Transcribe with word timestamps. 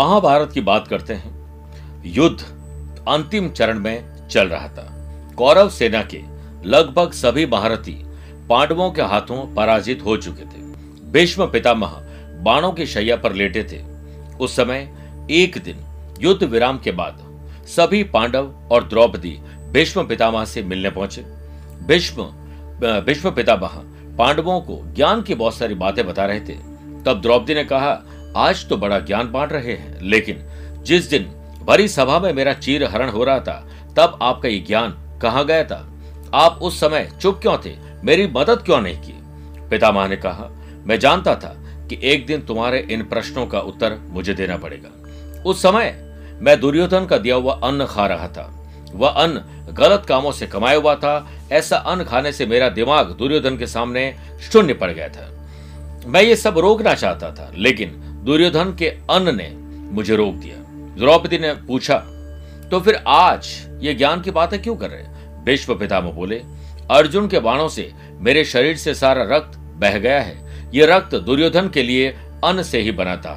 महाभारत 0.00 0.52
की 0.52 0.60
बात 0.60 0.86
करते 0.88 1.14
हैं। 1.14 2.02
युद्ध 2.06 2.40
अंतिम 3.08 3.48
चरण 3.48 3.78
में 3.78 4.28
चल 4.28 4.48
रहा 4.48 4.68
था। 4.68 4.84
कौरव 5.36 5.68
सेना 5.68 6.02
के 6.04 6.20
लगभग 6.64 7.10
सभी 7.12 7.44
महारथी 7.46 7.96
पांडवों 8.48 8.90
के 8.90 9.02
हाथों 9.02 9.42
पराजित 9.54 10.02
हो 10.04 10.16
चुके 10.16 10.42
थे। 10.42 10.62
भीष्म 11.12 11.46
पितामह 11.46 11.96
बाणों 12.42 12.72
की 12.72 12.86
शैया 12.86 13.16
पर 13.16 13.32
लेटे 13.32 13.64
थे। 13.64 13.82
उस 14.36 14.56
समय 14.56 14.88
एक 15.30 15.58
दिन 15.64 15.84
युद्ध 16.20 16.42
विराम 16.44 16.78
के 16.78 16.92
बाद 16.92 17.18
सभी 17.68 18.02
पांडव 18.04 18.50
और 18.72 18.88
द्रौपदी 18.88 19.36
भीष्म 19.72 20.06
पितामह 20.06 20.44
से 20.44 20.62
मिलने 20.62 20.90
पहुँचे। 20.90 21.22
भीष्म 21.86 22.22
भीष्म 23.02 23.30
पितामह 23.30 23.76
पांडवों 24.18 24.60
को 24.60 24.80
ज्ञान 24.94 25.22
की 25.22 25.34
बहुत 25.34 25.54
सारी 25.54 25.74
बातें 25.74 26.06
बता 26.06 26.26
रहे 26.26 26.40
थे। 26.40 26.56
तब 27.04 27.20
द्रौपदी 27.22 27.54
ने 27.54 27.64
कहा 27.64 27.92
आज 28.36 28.68
तो 28.68 28.76
बड़ा 28.76 28.98
ज्ञान 28.98 29.32
बांट 29.32 29.52
रहे 29.52 29.72
हैं, 29.72 30.00
लेकिन 30.02 30.42
जिस 30.82 31.10
दिन 31.10 31.22
भरी 31.64 31.88
सभा 31.88 32.18
में 32.18 32.32
मेरा 32.32 32.52
चीर 32.52 32.84
हरण 32.84 33.08
हो 33.08 33.24
रहा 33.24 33.38
था, 33.38 33.68
तब 33.96 34.18
आपका 34.22 34.48
ये 34.48 34.58
ज्ञान 34.58 35.18
कहा 35.22 35.42
गया 35.42 35.64
था? 35.64 35.86
आप 36.34 36.58
उस 36.62 36.80
समय 36.80 37.10
चुप 37.22 37.38
क्यों 37.42 37.58
थे? 37.58 37.74
मेरी 38.04 38.26
मदद 38.26 38.62
क्यों 38.64 38.80
नहीं 38.80 38.96
की? 38.96 39.14
पितामह 39.68 40.08
ने 40.08 40.16
कहा, 40.16 40.48
मैं 40.86 40.98
जानता 40.98 41.34
था 41.34 41.54
कि 41.88 41.98
एक 42.02 42.26
दिन 42.26 42.40
तुम्हारे 42.40 42.78
इन 42.90 43.02
प्रश्नों 43.02 43.46
का 43.46 43.60
उत्तर 43.60 43.98
मुझे 44.02 44.34
देना 44.34 44.56
पड़ेगा। 44.56 45.42
उस 45.42 45.62
समय 45.62 46.14
मैं 46.40 46.60
दुर्योधन 46.60 47.06
का 47.06 47.18
दिया 47.18 47.34
हुआ 47.34 47.60
अन्न 47.64 47.86
खा 47.86 48.06
रहा 48.06 48.28
था। 48.28 48.66
वह 48.94 49.08
अन्न 49.08 49.40
गलत 49.72 50.06
कामों 50.08 50.32
से 50.32 50.46
कमाया 50.46 50.78
हुआ 50.78 50.94
था, 50.94 51.32
ऐसा 51.52 51.76
अन्न 51.76 52.04
खाने 52.04 52.32
से 52.32 52.46
मेरा 52.46 52.68
दिमाग 52.68 53.10
दुर्योधन 53.10 53.56
के 53.56 53.66
सामने 53.66 54.14
शून्य 54.52 54.74
पड़ 54.74 54.90
गया 54.90 55.08
था। 55.08 55.28
मैं 56.06 56.22
ये 56.22 56.36
सब 56.36 56.58
रोकना 56.58 56.94
चाहता 56.94 57.30
था, 57.30 57.52
लेकिन 57.54 58.09
दुर्योधन 58.20 58.74
के 58.78 58.88
अन्न 59.10 59.34
ने 59.36 59.48
मुझे 59.92 60.16
रोक 60.16 60.34
दिया। 60.34 60.56
द्रौपदी 60.98 61.38
ने 61.38 61.52
पूछा 61.66 61.96
तो 62.70 62.80
फिर 62.80 63.02
आज 63.08 63.48
ये 63.82 63.94
ज्ञान 63.94 64.20
की 64.20 64.30
बातें 64.30 64.60
क्यों 64.62 64.74
कर 64.76 64.90
रहे 64.90 65.42
विश्व 65.44 65.74
पितामह 65.74 66.10
बोले, 66.12 66.36
अर्जुन 66.90 67.28
के 67.28 67.38
बाणों 67.40 67.68
से 67.68 67.90
मेरे 68.20 68.44
शरीर 68.44 68.76
से 68.76 68.94
सारा 68.94 69.22
रक्त 69.28 69.56
बह 69.80 69.98
गया 69.98 70.20
है। 70.20 70.70
ये 70.74 70.86
रक्त 70.86 71.14
दुर्योधन 71.16 71.68
के 71.68 71.82
लिए 71.82 72.08
अन्न 72.44 72.62
से 72.62 72.80
ही 72.80 72.92
बना 72.92 73.16
था। 73.16 73.34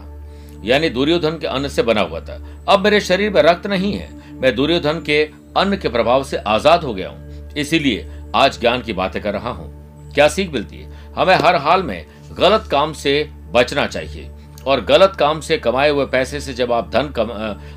यानी 0.63 0.89
दुर्योधन 0.89 1.37
के 1.37 1.47
अन्न 1.47 1.67
से 1.67 1.83
बना 1.83 2.01
हुआ 2.01 2.19
था। 2.19 2.39
अब 2.69 2.83
मेरे 2.83 2.99
शरीर 3.01 3.31
में 3.31 3.41
रक्त 3.41 3.67
नहीं 3.67 3.93
है। 3.93 4.09
मैं 4.33 4.55
दुर्योधन 4.55 5.01
के 5.05 5.23
अन्न 5.57 5.77
के 5.77 5.89
प्रभाव 5.89 6.23
से 6.23 6.37
आज़ाद 6.37 6.83
हो 6.83 6.93
गया 6.93 7.09
हूँ। 7.09 7.53
इसीलिए 7.53 8.07
आज 8.35 8.59
ज्ञान 8.59 8.81
की 8.81 8.93
बातें 8.93 9.21
कर 9.21 9.33
रहा 9.33 9.49
हूँ। 9.51 10.13
क्या 10.13 10.27
सीख 10.27 10.53
मिलती 10.53 10.77
है? 10.77 10.91
हमें 11.13 11.35
हर 11.35 11.55
हाल 11.57 11.83
में 11.83 12.05
गलत 12.31 12.67
काम 12.71 12.93
से 12.95 13.23
बचना 13.51 13.85
चाहिए। 13.87 14.29
और 14.67 14.81
गलत 14.81 15.15
काम 15.19 15.39
से 15.41 15.57
कमाए 15.57 15.89
हुए 15.89 16.05
पैसे 16.05 16.39
से 16.39 16.53
जब 16.53 16.71
आप 16.71 16.89
धन 16.91 17.07
कम 17.09 17.29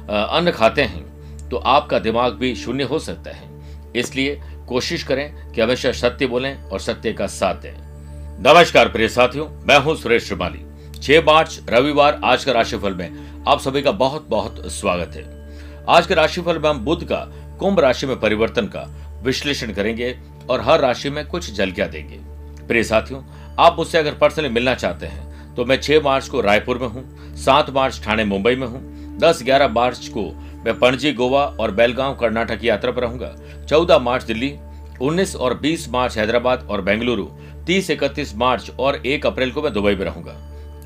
अन्न 0.08 0.50
खाते 0.50 0.82
हैं 0.82 1.48
तो 1.48 1.56
आपका 1.56 1.98
दिमाग 1.98 2.32
भी 2.32 2.54
शून्य 2.56 2.84
हो 2.84 2.98
सकता 2.98 3.30
है। 3.30 3.48
इसलिए 3.96 4.40
कोशिश 4.68 5.02
करें 5.02 5.52
कि 5.52 5.60
हमेशा 5.60 5.92
सत्य 5.92 6.26
बोलें 6.26 6.62
और 6.62 6.80
सत्य 6.80 7.12
का 7.12 7.26
साथ 7.26 7.54
दें। 7.54 7.72
नमस्कार 8.44 8.88
प्रिय 8.88 9.08
साथियों, 9.08 9.46
मैं 9.66 9.78
हूँ 9.78 9.96
सुरेश 9.96 10.26
श्रीमाली। 10.26 10.64
छह 11.00 11.20
मार्च, 11.22 11.60
रविवार, 11.68 12.20
आज 12.24 12.44
का 12.44 12.52
राशिफल 12.52 12.94
में 12.94 13.44
आप 13.48 13.60
सभी 13.60 13.82
का 13.82 13.90
बहुत 13.92 14.26
बहुत 14.28 14.60
स्वागत 14.72 15.16
है। 15.16 15.24
आज 15.88 16.06
के 16.06 16.14
राशिफल 16.14 16.58
में 16.58 16.68
हम 16.70 16.78
बुद्ध 16.80 17.02
का, 17.04 17.18
कुंभ 17.58 17.80
राशि 17.80 18.06
में 18.06 18.18
परिवर्तन 18.20 18.66
का 18.66 18.86
विश्लेषण 19.22 19.72
करेंगे 19.72 20.16
और 20.50 20.60
हर 20.60 20.80
राशि 20.80 21.10
में 21.10 21.26
कुछ 21.26 21.52
झलकियाँ 21.52 21.88
देंगे। 21.90 22.18
प्रिय 22.66 22.82
साथियों, 22.84 23.22
आप 23.58 23.76
मुझसे 23.78 23.98
अगर 23.98 24.14
पर्सनली 24.14 24.48
मिलना 24.48 24.74
चाहते 24.74 25.06
हैं 25.06 25.25
तो 25.56 25.64
मैं 25.64 25.80
छह 25.80 26.00
मार्च 26.00 26.28
को 26.28 26.40
रायपुर 26.40 26.78
में 26.78 26.86
हूँ, 26.88 27.34
सात 27.36 27.70
मार्च 27.70 28.00
ठाणे 28.04 28.24
मुंबई 28.24 28.54
में 28.56 28.66
हूँ 28.66 29.18
10-11 29.18 29.68
मार्च 29.70 30.08
को 30.08 30.22
मैं 30.64 30.78
पणजी 30.78 31.12
गोवा 31.12 31.44
और 31.60 31.70
बेलगांव 31.70 32.14
कर्नाटक 32.14 32.60
की 32.60 32.68
यात्रा 32.68 32.92
पर 32.92 33.02
रहूँगा 33.02 33.34
14 33.66 33.98
मार्च 34.00 34.24
दिल्ली 34.24 34.54
19 35.00 35.34
और 35.36 35.58
20 35.60 35.88
मार्च 35.88 36.18
हैदराबाद 36.18 36.66
और 36.70 36.80
बेंगलुरु 36.82 37.26
30 37.66 37.90
इकतीस 37.90 38.34
मार्च 38.36 38.70
और 38.70 38.96
एक 39.06 39.26
अप्रैल 39.26 39.50
को 39.52 39.62
मैं 39.62 39.72
दुबई 39.72 39.94
में 39.94 40.04
रहूँगा। 40.04 40.36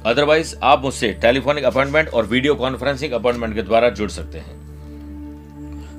अदरवाइज़ 0.06 0.54
आप 0.62 0.82
मुझसे 0.82 1.12
टेलीफोनिक 1.22 1.64
अपॉइंटमेंट 1.64 2.08
और 2.08 2.26
वीडियो 2.26 2.54
कॉन्फ्रेंसिंग 2.54 3.12
अपॉइंटमेंट 3.12 3.54
के 3.54 3.62
द्वारा 3.62 3.88
जुड़ 3.90 4.10
सकते 4.10 4.38
हैं। 4.38 4.58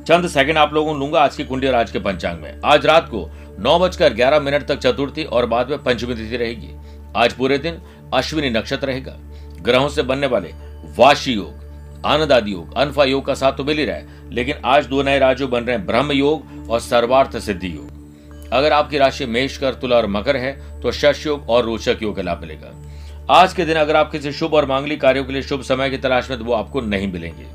चंद 0.04 0.28
सेकंड 0.30 0.58
आप 0.58 0.74
लोगों 0.74 0.98
लूँगा 1.00 1.22
आज 1.22 1.36
की 1.36 1.44
कुंडी 1.44 1.68
और 1.68 1.76
आज 1.76 1.92
के 1.92 2.00
पंचांग 2.00 2.40
में। 2.42 2.62
आज 2.66 2.86
रात 2.86 3.10
को 3.10 3.30
नौ 3.60 3.78
बजकर 3.80 4.14
ग्यारह 4.14 4.40
मिनट 4.40 4.68
तक 4.68 4.80
चतुर्थी 4.80 5.24
और 5.24 5.46
बाद 5.46 5.70
में 5.70 5.84
पंचमी 5.84 6.16
तिथि 6.16 6.38
रहेगी। 6.38 6.70
आज 7.16 7.34
पूरे 7.34 7.58
दिन 7.58 7.82
अश्विनी 8.14 8.50
नक्षत्र 8.50 8.88
रहेगा। 8.88 9.18
ग्रहों 9.62 9.90
से 9.90 10.04
बनने 10.04 10.28
वाले 10.28 10.50
वाशी 10.98 11.34
योग 11.34 11.60
आनंद 12.06 12.32
आदि 12.32 12.54
योग, 12.54 12.74
अनफा 12.78 13.04
योग 13.04 13.26
का 13.26 13.34
साथ 13.34 13.54
तो 13.54 13.64
मिल 13.64 13.78
ही 13.78 13.86
रहा 13.86 13.96
है, 13.96 14.30
लेकिन 14.32 14.56
आज 14.66 14.86
दो 14.86 15.02
नए 15.04 15.20
राजो 15.20 15.48
बन 15.48 15.64
रहे 15.64 15.76
हैं, 15.76 15.86
ब्रह्म 15.86 16.12
योग 16.12 16.70
और 16.70 16.80
सर्वार्थ 16.80 17.38
सिद्धि 17.40 17.68
योग। 17.68 18.50
अगर 18.54 18.74
आपकी 18.74 18.98
राशि 18.98 19.26
मेष 19.28 19.58
कर 19.58 19.74
तुला 19.74 19.98
और 19.98 20.08
मकर 20.08 20.38
है 20.38 20.82
तो 20.82 20.92
शश 20.92 21.26
योग 21.26 21.50
और 21.50 21.66
रोचक 21.66 22.00
योग 22.04 22.16
का 22.16 22.22
लाभ 22.22 22.42
मिलेगा। 22.42 22.72
आज 23.32 23.54
के 23.54 23.66
दिन 23.66 23.78
अगर 23.78 23.96
आप 23.96 24.12
किसी 24.12 24.32
शुभ 24.32 24.54
और 24.54 24.66
मांगली 24.66 24.98
कार्यों 24.98 25.26
के 25.26 25.34
लिए 25.34 25.42
शुभ 25.42 25.62
समय 25.64 25.90
की 25.90 25.98
तलाश 25.98 26.30
में 26.30 26.38
तो 26.40 26.46
वो 26.46 26.54
आपको 26.54 26.82
नहीं 26.82 27.12
मिलेंगे। 27.12 27.46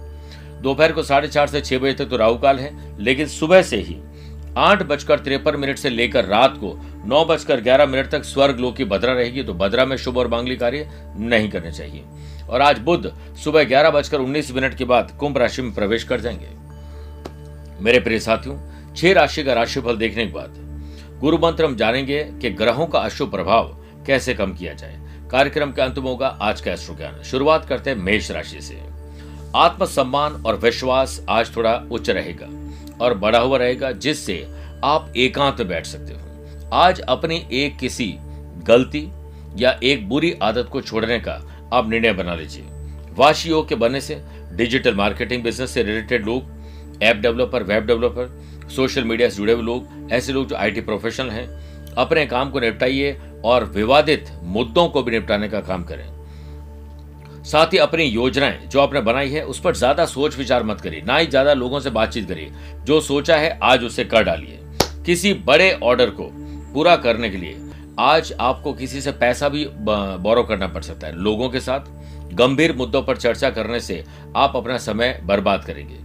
दोपहर 0.62 0.92
को 0.92 1.02
साढ़े 1.02 1.28
चार 1.28 1.46
से 1.46 1.60
छह 1.60 1.78
बजे 1.78 1.92
तक 1.94 2.08
तो 2.10 2.16
राहु 2.16 2.38
काल 2.38 2.58
है, 2.58 2.70
लेकिन 2.98 3.26
सुबह 3.28 3.62
से 3.62 3.76
ही 3.78 3.96
आठ 4.56 4.82
बजकर 4.82 5.18
तिरपन 5.18 5.56
मिनट 5.56 5.78
से 5.78 5.90
लेकर 5.90 6.24
रात 6.24 6.54
को 6.56 6.80
नौ 7.04 7.24
बजकर 7.24 7.60
ग्यारह 7.60 7.86
मिनट 7.86 8.10
तक 8.10 8.24
स्वर्ग 8.24 8.60
लोक 8.60 8.76
की 8.76 8.84
भद्रा 8.84 9.12
रहेगी 9.12 9.42
तो 9.42 9.54
भद्रा 9.54 9.84
में 9.84 9.96
शुभ 9.96 10.18
और 10.18 10.28
मांगली 10.28 10.56
कार्य 10.56 10.90
नहीं 11.18 11.50
करने 11.50 11.72
चाहिए। 11.72 12.04
और 12.48 12.60
आज 12.60 12.78
बुद्ध 12.78 13.36
सुबह 13.44 13.64
ग्यारह 13.64 13.90
बजकर 13.90 14.20
उन्नीस 14.20 14.50
मिनट 14.52 14.74
के 14.74 14.84
बाद 14.84 15.10
कुंभ 15.10 15.38
राशि 15.38 15.62
में 15.62 15.74
प्रवेश 15.74 16.04
कर 16.04 16.20
जाएँगे। 16.20 16.48
मेरे 17.84 18.00
प्रिय 18.00 18.20
साथियों, 18.20 18.58
छह 18.94 19.12
राशि 19.12 19.42
का 19.42 19.52
राशिफल 19.52 19.96
देखने 19.96 20.26
के 20.26 20.32
बाद 20.32 20.54
गुरु 21.20 21.38
मंत्र 21.38 21.64
हम 21.64 21.76
जानेंगे 21.76 22.24
कि 22.24 22.50
ग्रहों 22.50 22.86
का 22.86 22.98
अशुभ 22.98 23.30
प्रभाव 23.30 23.84
कैसे 24.06 24.34
कम 24.34 24.52
किया 24.52 24.72
जाए। 24.72 25.00
कार्यक्रम 25.30 25.72
के 25.72 25.82
अंत 25.82 25.98
में 25.98 26.04
होगा 26.04 26.26
आज 26.26 26.60
का 26.60 26.72
एस्ट्रो 26.72 26.96
ज्ञान 26.96 27.22
शुरुआत 27.22 27.64
करते 27.64 27.90
हैं 27.90 27.96
मेष 27.96 28.30
राशि 28.30 28.60
से। 28.60 28.82
आत्मसम्मान 29.56 30.32
और 30.32 30.56
विश्वास 30.56 31.24
आज 31.28 31.56
थोड़ा 31.56 31.74
उच्च 31.90 32.10
रहेगा। 32.10 32.46
और 33.00 33.14
बढ़ा 33.14 33.38
हुआ 33.38 33.58
रहेगा, 33.58 33.92
जिससे 33.92 34.46
आप 34.84 35.12
एकांत 35.16 35.62
बैठ 35.62 35.86
सकते 35.86 36.12
हो। 36.12 36.70
आज 36.72 37.00
अपनी 37.00 37.46
एक 37.52 37.78
किसी 37.78 38.14
गलती 38.62 39.08
या 39.56 39.80
एक 39.82 40.08
बुरी 40.08 40.32
आदत 40.42 40.68
को 40.72 40.80
छोड़ने 40.80 41.18
का 41.20 41.68
आप 41.72 41.88
निर्णय 41.88 42.12
बना 42.12 42.34
लीजिए। 42.34 42.64
वाशी 43.12 43.50
योग 43.50 43.68
के 43.68 43.74
बनने 43.74 44.00
से, 44.00 44.22
डिजिटल 44.52 44.94
मार्केटिंग 44.94 45.42
बिज़नेस 45.42 45.70
से 45.70 45.82
रिलेटेड 45.82 46.26
लोग, 46.26 46.42
app 47.02 47.16
developer, 47.16 47.62
web 47.62 47.86
developer, 47.86 48.42
social 48.76 49.04
media 49.04 49.28
से 49.28 49.36
जुड़े 49.36 49.52
हुए 49.52 49.62
लोग, 49.62 50.08
ऐसे 50.12 50.32
लोग 50.32 50.46
जो 50.46 50.56
आईटी 50.56 50.80
प्रोफेशनल 50.80 51.30
हैं, 51.30 51.48
अपने 51.94 52.26
काम 52.26 52.50
को 52.50 52.60
निपटाइए 52.60 53.20
और 53.44 53.64
विवादित 53.64 54.26
मुद्दों 54.42 54.88
को 54.88 55.02
भी 55.02 55.10
निपटाने 55.10 55.48
का 55.48 55.60
काम 55.60 55.84
करें। 55.84 56.15
साथ 57.46 57.72
ही 57.72 57.78
अपनी 57.78 58.04
योजनाएँ 58.04 58.66
जो 58.66 58.80
आपने 58.80 59.00
बनाई 59.02 59.30
है, 59.30 59.42
उस 59.44 59.60
पर 59.60 59.74
ज़्यादा 59.76 60.04
सोच 60.06 60.36
विचार 60.38 60.62
मत 60.64 60.80
करिए, 60.80 61.02
ना 61.02 61.16
ही 61.16 61.26
ज़्यादा 61.26 61.52
लोगों 61.54 61.80
से 61.80 61.90
बातचीत 61.90 62.28
करिए। 62.28 62.52
जो 62.84 63.00
सोचा 63.02 63.36
है, 63.36 63.58
आज 63.62 63.84
उसे 63.84 64.04
कर 64.04 64.24
डालिए। 64.24 64.58
किसी 65.06 65.32
बड़े 65.44 65.70
ऑर्डर 65.82 66.10
को 66.10 66.30
पूरा 66.74 66.96
करने 66.98 67.30
के 67.30 67.36
लिए 67.36 67.56
आज 68.00 68.32
आपको 68.40 68.72
किसी 68.72 69.00
से 69.00 69.12
पैसा 69.14 69.48
भी 69.48 69.64
बोरो 69.80 70.42
करना 70.42 70.66
पड़ 70.68 70.82
सकता 70.82 71.06
है। 71.06 71.18
लोगों 71.18 71.48
के 71.50 71.60
साथ 71.60 72.34
गंभीर 72.34 72.74
मुद्दों 72.76 73.02
पर 73.02 73.16
चर्चा 73.16 73.50
करने 73.50 73.80
से 73.80 74.02
आप 74.36 74.56
अपना 74.56 74.78
समय 74.78 75.18
बर्बाद 75.24 75.64
करेंगे। 75.64 75.98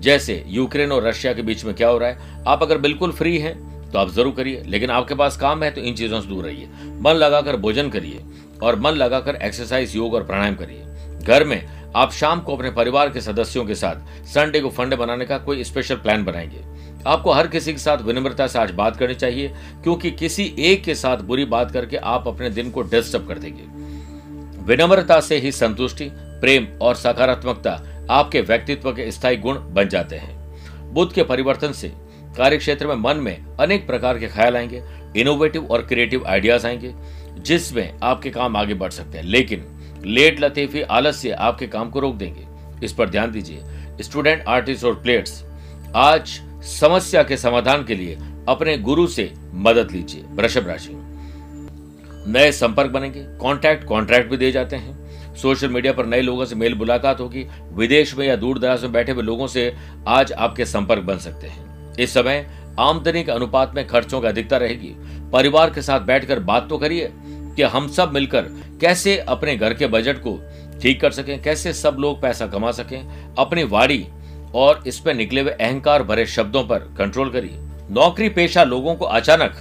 जैसे 0.00 0.42
यूक्रेन 0.48 0.92
और 0.92 1.02
रशिया 1.04 1.32
के 1.32 1.42
बीच 1.42 1.64
में 1.64 1.74
क्या 1.74 1.88
हो 1.88 1.98
रहा 1.98 2.08
है, 2.08 2.44
आप 2.46 2.62
अगर 2.62 2.78
बिल्कुल 2.78 3.12
फ्री 3.12 3.36
हैं 3.38 3.56
तो 3.90 3.98
आप 3.98 4.10
ज़रूर 4.10 4.34
करिए, 4.34 4.62
लेकिन 4.66 4.90
आपके 4.90 5.14
पास 5.14 5.36
काम 5.36 5.62
है 5.62 5.70
तो 5.70 5.80
इन 5.80 5.94
चीज़ों 5.94 6.20
से 6.20 6.28
दूर 6.28 6.44
रहिए। 6.44 6.68
मन 7.00 7.14
लगाकर 7.14 7.56
भोजन 7.58 7.88
करिए 7.90 8.20
और 8.62 8.78
मन 8.78 8.92
लगाकर 8.92 9.36
एक्सरसाइज 9.36 9.96
योग 9.96 10.14
और 10.14 10.24
प्राणायाम 10.24 10.54
करिए। 10.54 10.84
घर 11.22 11.44
में 11.44 11.68
आप 11.96 12.12
शाम 12.12 12.40
को 12.40 12.56
अपने 12.56 12.70
परिवार 12.70 13.10
के 13.10 13.20
सदस्यों 13.20 13.64
के 13.64 13.74
साथ 13.74 14.24
संडे 14.24 14.60
को 14.60 14.70
फंडे 14.70 14.96
बनाने 14.96 15.24
का 15.24 15.38
कोई 15.38 15.64
स्पेशल 15.64 15.94
प्लान 15.94 16.24
बनाएँगे। 16.24 16.64
आपको 17.06 17.32
हर 17.32 17.46
किसी 17.46 17.72
के 17.72 17.78
साथ 17.78 17.98
विनम्रता 17.98 18.46
से 18.46 18.58
आज 18.58 18.70
बात 18.70 18.96
करनी 18.96 19.14
चाहिए, 19.14 19.48
क्योंकि 19.82 20.10
किसी 20.10 20.54
एक 20.58 20.84
के 20.84 20.94
साथ 20.94 21.16
बुरी 21.16 21.44
बात 21.44 21.70
करके 21.70 21.96
आप 21.96 22.28
अपने 22.28 22.50
दिन 22.50 22.70
को 22.70 22.82
डिस्टर्ब 22.82 23.28
कर 23.28 23.38
देंगे। 23.38 23.62
विनम्रता 24.62 25.20
से 25.20 25.36
ही 25.36 25.52
संतुष्टि, 25.52 26.10
प्रेम 26.12 26.68
और 26.80 26.94
सकारात्मकता 26.94 27.70
आपके 28.10 28.40
व्यक्तित्व 28.40 28.92
के 28.92 29.10
स्थायी 29.12 29.36
गुण 29.36 29.54
बन 29.54 29.88
जाते 29.88 30.16
हैं। 30.16 30.36
बुद्ध 30.94 31.12
के 31.12 31.22
परिवर्तन 31.22 31.72
से 31.72 31.92
कार्य 32.36 32.56
क्षेत्र 32.56 32.86
में 32.86 32.94
मन 32.94 33.16
में 33.16 33.56
अनेक 33.60 33.86
प्रकार 33.86 34.18
के 34.18 34.26
ख्याल 34.26 34.56
आएँगे 34.56 34.82
इनोवेटिव 35.16 35.66
और 35.66 35.82
क्रिएटिव 35.82 36.26
आइडियाज़ 36.26 36.66
आएँगे, 36.66 36.94
जिसमें 37.40 37.98
आपके 38.02 38.30
काम 38.30 38.56
आगे 38.56 38.74
बढ़ 38.74 38.90
सकते 38.90 39.18
हैं। 39.18 39.24
लेकिन 39.24 39.64
लेट 40.06 40.40
लतीफी 40.40 40.80
आलस्य 40.80 41.30
आपके 41.30 41.66
काम 41.66 41.90
को 41.90 42.00
रोक 42.00 42.14
देंगे। 42.14 42.46
इस 42.84 42.92
पर 42.92 43.08
ध्यान 43.08 43.30
दीजिए। 43.30 43.62
स्टूडेंट, 44.00 44.44
आर्टिस्ट 44.48 44.84
और 44.84 44.94
प्लेयर्स, 44.94 45.42
आज 45.96 46.40
समस्या 46.62 47.22
के 47.22 47.36
समाधान 47.36 47.84
के 47.84 47.94
लिए 47.94 48.18
अपने 48.48 48.76
गुरु 48.78 49.06
से 49.06 49.32
मदद 49.54 49.90
लीजिए, 49.90 50.22
वृषभ 50.30 50.68
राशि 50.68 50.90
नए 52.26 52.50
संपर्क 52.52 52.90
बनेंगे। 52.90 53.22
कॉन्ट्रैक्ट 53.38 53.84
कॉन्ट्रैक्ट 53.84 54.30
भी 54.30 54.36
दिए 54.36 54.52
जाते 54.52 54.76
हैं। 54.76 55.34
सोशल 55.34 55.68
मीडिया 55.68 55.92
पर 55.92 56.06
नए 56.06 56.20
लोगों 56.20 56.44
से 56.44 56.54
मेल 56.54 56.74
मुलाकात 56.74 57.20
होगी। 57.20 57.46
विदेश 57.72 58.14
में 58.16 58.26
या 58.26 58.36
दूर 58.36 58.58
दराज 58.58 58.82
में 58.82 58.92
बैठे 58.92 59.12
हुए 59.12 59.22
लोगों 59.22 59.46
से 59.46 59.72
आज 60.08 60.32
आपके 60.32 60.64
संपर्क 60.64 61.02
बन 61.02 61.18
सकते 61.18 61.46
हैं। 61.46 61.94
इस 61.94 62.14
समय 62.14 62.46
आमदनी 62.80 63.22
के 63.24 63.32
अनुपात 63.32 63.74
में 63.74 63.86
खर्चों 63.86 64.20
की 64.20 64.26
अधिकता 64.26 64.56
रहेगी। 64.56 64.94
परिवार 65.32 65.70
के 65.70 65.82
साथ 65.82 66.00
बैठकर 66.00 66.40
बात 66.40 66.68
तो 66.68 66.78
करिए। 66.78 67.12
कि 67.58 67.64
हम 67.64 67.88
सब 67.88 68.12
मिलकर 68.12 68.42
कैसे 68.80 69.16
अपने 69.18 69.56
घर 69.56 69.74
के 69.74 69.86
बजट 69.86 70.18
को 70.18 70.38
ठीक 70.82 71.00
कर 71.00 71.10
सकें, 71.10 71.42
कैसे 71.42 71.72
सब 71.72 71.96
लोग 72.00 72.20
पैसा 72.22 72.46
कमा 72.46 72.70
सकें, 72.70 73.34
अपनी 73.38 73.64
वाड़ी 73.64 74.06
और 74.54 74.82
इस 74.86 74.98
पर 74.98 75.14
निकले 75.14 75.40
हुए 75.40 75.50
अहंकार 75.50 76.02
भरे 76.02 76.26
शब्दों 76.26 76.62
पर 76.64 76.78
कंट्रोल 76.98 77.30
करिए। 77.30 77.58
नौकरी 77.90 78.28
पेशा 78.28 78.64
लोगों 78.64 78.94
को 78.94 79.04
अचानक 79.04 79.56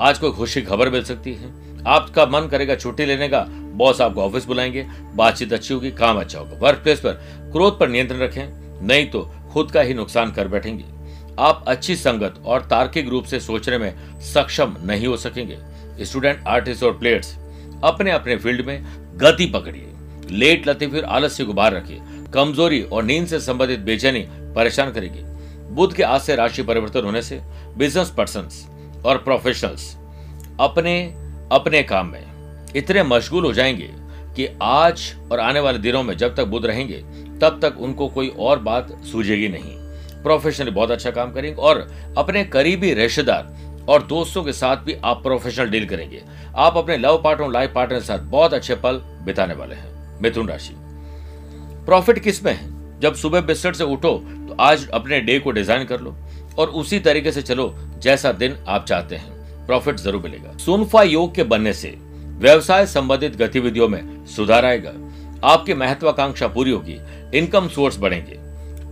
आज 0.00 0.18
कोई 0.18 0.30
खुशी 0.30 0.62
खबर 0.62 0.90
मिल 0.90 1.04
सकती 1.04 1.34
है। 1.34 1.52
आपका 1.86 2.26
मन 2.26 2.48
करेगा 2.48 2.74
छुट्टी 2.74 3.06
लेने 3.06 3.28
का 3.28 3.40
बॉस 3.74 4.00
आपको 4.00 4.22
ऑफ़िस 4.22 4.44
बुलाएँगे, 4.44 4.86
बातचीत 5.14 5.52
अच्छी 5.52 5.74
होगी, 5.74 5.90
काम 5.90 6.20
अच्छा 6.20 6.38
होगा। 6.38 6.58
वर्क 6.58 6.78
प्लेस 6.78 7.00
पर 7.00 7.12
क्रोध 7.52 7.78
पर 7.78 7.88
नियंत्रण 7.88 8.18
रखें, 8.18 8.86
नहीं 8.86 9.10
तो 9.10 9.30
खुद 9.52 9.70
का 9.70 9.80
ही 9.80 9.94
नुकसान 9.94 10.32
कर 10.32 10.48
बैठेंगे। 10.48 10.84
आप 11.38 11.64
अच्छी 11.68 11.96
संगत 11.96 12.42
और 12.46 12.62
तार्किक 12.62 13.08
रूप 13.08 13.24
से 13.24 13.40
सोचने 13.40 13.78
में 13.78 14.20
सक्षम 14.20 14.76
नहीं 14.84 15.06
हो 15.06 15.16
सकेंगे। 15.16 15.73
स्टूडेंट, 16.00 16.44
आर्टिस्ट 16.48 16.82
और 16.82 16.98
प्लेयर्स 16.98 17.36
अपने 17.84 18.10
अपने 18.10 18.36
फ़ील्ड 18.36 18.66
में 18.66 18.84
गति 19.16 19.46
पकड़िए। 19.46 19.88
लेट 20.30 20.68
लती 20.68 20.86
फिर 20.86 21.04
आलस्य 21.04 21.44
को 21.44 21.52
बाहर 21.52 21.74
रखिए। 21.74 22.00
कमज़ोरी 22.34 22.82
और 22.82 23.02
नींद 23.04 23.26
से 23.26 23.40
संबंधित 23.40 23.80
बेचैनी 23.80 24.26
परेशान 24.30 24.92
करेगी। 24.92 25.20
बुद्ध 25.74 25.96
के 25.96 26.02
आज 26.02 26.20
से 26.20 26.36
राशि 26.36 26.62
परिवर्तन 26.62 27.00
होने 27.00 27.22
से 27.22 27.40
बिज़नेस 27.78 28.10
पर्सन 28.10 28.48
और 29.06 29.18
प्रोफेशनल्स 29.18 29.96
अपने 30.60 31.14
अपने 31.52 31.82
काम 31.82 32.06
में 32.06 32.22
इतने 32.76 33.02
मशगूल 33.02 33.44
हो 33.44 33.52
जाएँगे 33.52 33.90
कि 34.36 34.58
आज 34.62 35.14
और 35.32 35.40
आने 35.40 35.60
वाले 35.60 35.78
दिनों 35.78 36.02
में 36.02 36.16
जब 36.16 36.36
तक 36.36 36.44
बुद्ध 36.44 36.66
रहेंगे, 36.66 37.04
तब 37.40 37.58
तक 37.62 37.74
उनको 37.78 38.08
कोई 38.08 38.28
और 38.28 38.58
बात 38.58 39.04
सूझेगी 39.04 39.48
नहीं। 39.48 39.84
प्रोफेशनली 40.22 40.70
बहुत 40.70 40.90
अच्छा 40.90 41.10
काम 41.10 41.32
करेंगे 41.32 41.60
और 41.60 41.92
अपने 42.18 42.44
करीबी 42.44 42.94
रिश्तेदार 42.94 43.63
और 43.88 44.02
दोस्तों 44.02 44.42
के 44.44 44.52
साथ 44.52 44.76
भी 44.76 44.96
आप 45.04 45.22
प्रोफेशनल 45.22 45.68
डील 45.68 45.86
करेंगे। 45.86 46.22
आप 46.56 46.76
अपने 46.76 46.96
लव 46.96 47.20
पार्टनर 47.24 47.50
लाइफ 47.50 47.72
पार्टनर 47.74 47.98
के 47.98 48.04
साथ 48.04 48.18
बहुत 48.30 48.54
अच्छे 48.54 48.74
पल 48.76 49.00
बिताने 49.24 49.54
वाले 49.54 49.74
हैं। 49.74 50.20
मिथुन 50.22 50.48
राशि। 50.48 50.74
प्रॉफिट 51.86 52.18
किसमें 52.18 52.52
है? 52.52 52.72
जब 53.00 53.14
सुबह 53.14 53.40
बिस्तर 53.42 53.72
से 53.74 53.84
उठो 53.84 54.12
तो 54.48 54.56
आज 54.60 54.88
अपने 54.90 55.20
डे 55.20 55.38
को 55.38 55.50
डिज़ाइन 55.50 55.84
कर 55.84 56.00
लो 56.00 56.14
और 56.58 56.68
उसी 56.70 56.98
तरीके 57.00 57.32
से 57.32 57.42
चलो 57.42 57.74
जैसा 58.02 58.32
दिन 58.34 58.56
आप 58.68 58.84
चाहते 58.84 59.16
हैं। 59.16 59.66
प्रॉफिट 59.66 59.96
ज़रूर 59.96 60.22
मिलेगा। 60.22 60.56
सुनफा 60.58 61.02
योग 61.02 61.34
के 61.34 61.42
बनने 61.44 61.72
से 61.72 61.94
व्यवसाय 62.38 62.86
संबंधित 62.86 63.36
गतिविधियों 63.36 63.88
में 63.88 64.24
सुधार 64.26 64.64
आएगा। 64.64 64.92
आपकी 65.44 65.74
महत्वाकांक्षा 65.74 66.48
पूरी 66.48 66.70
होगी। 66.70 66.98
इनकम 67.34 67.68
सोर्स 67.68 67.98
बढ़ेंगे। 67.98 68.38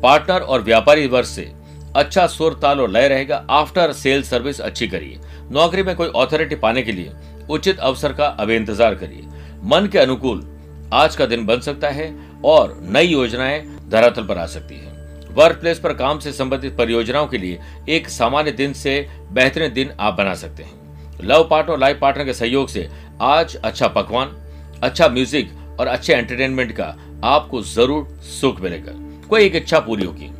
पार्टनर 0.00 0.40
और 0.40 0.62
व्यापारी 0.62 1.06
वर्ष 1.06 1.28
से 1.28 1.50
अच्छा 1.96 2.26
सुर 2.26 2.58
ताल 2.62 2.80
और 2.80 2.90
लय 2.90 3.08
रहेगा। 3.08 3.44
आफ्टर 3.50 3.92
सेल 3.92 4.22
सर्विस 4.22 4.60
अच्छी 4.60 4.86
करिए। 4.88 5.18
नौकरी 5.52 5.82
में 5.82 5.94
कोई 5.96 6.08
ऑथोरिटी 6.08 6.54
पाने 6.56 6.82
के 6.82 6.92
लिए 6.92 7.12
उचित 7.50 7.78
अवसर 7.80 8.12
का 8.12 8.26
अब 8.26 8.50
इंतज़ार 8.50 8.94
करिए। 8.94 9.28
मन 9.64 9.88
के 9.92 9.98
अनुकूल 9.98 10.46
आज 10.92 11.16
का 11.16 11.26
दिन 11.26 11.44
बन 11.46 11.60
सकता 11.60 11.88
है 11.90 12.14
और 12.44 12.78
नई 12.84 13.06
योजनाएँ 13.06 13.60
धरातल 13.88 14.26
पर 14.26 14.38
आ 14.38 14.46
सकती 14.46 14.74
है। 14.74 14.90
वर्क 15.30 15.60
प्लेस 15.60 15.78
पर 15.78 15.92
काम 15.94 16.18
से 16.18 16.32
संबंधित 16.32 16.76
परियोजनाओं 16.76 17.26
के 17.26 17.38
लिए 17.38 17.60
एक 17.88 18.08
सामान्य 18.08 18.52
दिन 18.52 18.72
से 18.72 19.00
बेहतरीन 19.32 19.72
दिन 19.72 19.92
आप 20.00 20.14
बना 20.14 20.34
सकते 20.34 20.62
हैं। 20.62 20.80
लव 21.22 21.46
पार्टनर 21.50 21.72
और 21.72 21.78
लाइफ 21.78 21.98
पार्टनर 22.00 22.24
के 22.24 22.32
सहयोग 22.34 22.68
से 22.68 22.88
आज 23.22 23.56
अच्छा 23.56 23.88
पकवान 23.90 24.36
अच्छा 24.82 25.08
म्यूज़िक 25.08 25.50
और 25.80 25.86
अच्छे 25.86 26.14
एंटरटेनमेंट 26.14 26.72
का 26.72 26.94
आपको 27.24 27.62
ज़रूर 27.64 28.06
सुख 28.30 28.60
मिलेगा। 28.60 28.92
कोई 29.28 29.44
एक 29.44 29.56
इच्छा 29.56 29.80
पूरी 29.80 30.04
होगी। 30.04 30.30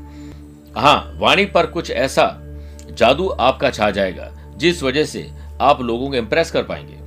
हाँ 0.76 1.12
वाणी 1.14 1.44
पर 1.44 1.66
कुछ 1.66 1.90
ऐसा 1.90 2.24
जादू 2.90 3.28
आपका 3.28 3.70
छा 3.70 3.90
जाएगा, 3.90 4.30
जिस 4.56 4.82
वजह 4.82 5.04
से 5.04 5.30
आप 5.60 5.80
लोगों 5.82 6.08
को 6.08 6.14
इंप्रेस 6.14 6.50
कर 6.50 6.62
पाएँगे। 6.62 6.98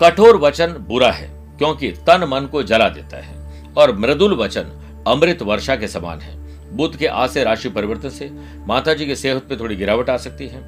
कठोर 0.00 0.36
वचन 0.36 0.72
बुरा 0.72 1.10
है, 1.10 1.28
क्योंकि 1.58 1.90
तन 2.06 2.24
मन 2.24 2.46
को 2.46 2.62
जला 2.62 2.88
देता 2.88 3.16
है, 3.16 3.36
और 3.74 3.96
मृदुल 3.96 4.34
वचन 4.34 4.72
अमृत 5.06 5.42
वर्षा 5.42 5.76
के 5.76 5.88
समान 5.88 6.20
है। 6.20 6.36
बुद्ध 6.76 6.96
के 6.96 7.08
से 7.28 7.44
राशि 7.44 7.68
परिवर्तन 7.68 8.08
से 8.08 8.30
माता 8.66 8.94
जी 8.94 9.06
की 9.06 9.16
सेहत 9.16 9.46
पे 9.48 9.56
थोड़ी 9.56 9.76
गिरावट 9.76 10.10
आ 10.10 10.16
सकती 10.16 10.48
है। 10.48 10.60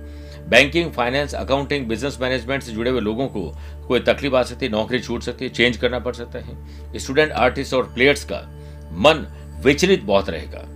Banking 0.49 0.93
finance 0.93 1.35
accounting 1.35 1.87
business 1.87 2.19
management 2.21 2.63
से 2.63 2.73
जुड़े 2.73 2.91
हुए 2.91 3.01
लोगों 3.01 3.27
को 3.27 3.43
कोई 3.89 4.01
तकलीफ़ 4.01 4.35
आ 4.35 4.43
सकती 4.43 4.67
है 4.67 4.73
नौकरी 4.73 5.01
छूट 5.01 5.23
सकती 5.23 5.45
है 5.45 5.51
चेंज 5.51 5.77
करना 5.77 5.99
पड़ 5.99 6.15
सकता 6.15 6.39
है। 6.39 6.99
स्टूडेंट 6.99 7.33
आर्टिस्ट 7.33 7.75
और 7.75 7.93
प्लेयर्स 7.95 8.25
का 8.25 8.41
मन 8.93 9.27
विचलित 9.65 10.03
बहुत 10.03 10.31
रहेगा। 10.31 10.67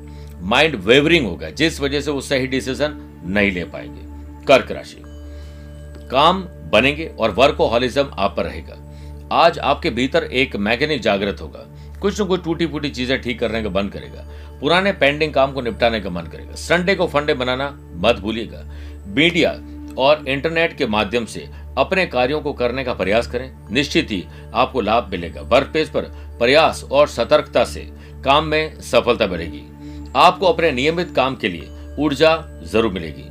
माइंड 0.41 0.75
वेवरिंग 0.75 1.27
होगा, 1.27 1.51
जिस 1.51 1.81
वजह 1.81 2.01
से 2.01 2.11
वो 2.11 2.21
सही 2.21 2.47
डिसीज़न 2.47 3.23
नहीं 3.27 3.53
ले 3.53 3.65
पाएँगे। 3.65 4.03
कर्क 4.45 4.73
राशि। 4.73 5.03
काम 6.11 6.43
बनेंगे 6.73 7.07
और 7.19 7.31
वर्कोहॉलिज्म 7.31 8.11
आप 8.19 8.35
पर 8.37 8.45
रहेगा। 8.45 8.77
आज 9.33 9.59
आपके 9.59 9.91
भीतर 9.91 10.25
एक 10.25 10.57
मैकेनिक 10.57 11.01
जागृत 11.01 11.41
होगा। 11.41 11.67
कुछ 12.01 12.21
न 12.21 12.25
कुछ 12.25 12.45
टूटी 12.45 12.67
फूटी 12.67 12.91
चीज़ें 12.91 13.23
ठीक 13.23 13.41
करने 13.41 13.63
का 13.63 13.71
मन 13.71 13.89
करेगा। 13.89 14.25
पुराने 14.61 14.93
पेंडिंग 14.93 15.35
काम 15.35 15.53
को 15.53 15.61
निपटाने 15.61 16.01
का 16.01 16.11
मन 16.11 16.23
करेगा। 16.23 16.55
संडे 16.55 16.95
को 16.95 17.07
फंडे 17.07 17.35
बनाना 17.35 17.71
मत 17.95 18.17
भूलिएगा। 18.17 18.65
मीडिया 19.07 19.51
और 19.99 20.25
इंटरनेट 20.29 20.77
के 20.77 20.87
माध्यम 20.87 21.25
से 21.25 21.49
अपने 21.79 22.07
कार्यों 22.07 22.41
को 22.41 22.53
करने 22.53 22.85
का 22.85 22.95
प्रयास 22.95 23.27
करें। 23.27 23.51
निश्चित 23.71 24.11
ही 24.11 24.25
आपको 24.55 24.81
लाभ 24.81 25.09
मिलेगा। 25.11 25.41
वर्क 25.41 25.71
पेज 25.73 25.89
पर 25.89 26.03
प्रयास 26.39 26.85
और 26.85 27.09
सतर्कता 27.09 27.65
से 27.65 27.81
काम 28.25 28.45
में 28.45 28.81
सफलता 28.81 29.27
बढ़ेगी। 29.27 29.63
आपको 30.17 30.47
अपने 30.47 30.71
नियमित 30.73 31.15
काम 31.17 31.37
के 31.37 31.49
लिए 31.49 31.69
ऊर्जा 31.99 32.37
ज़रूर 32.65 32.93
मिलेगी। 32.93 33.31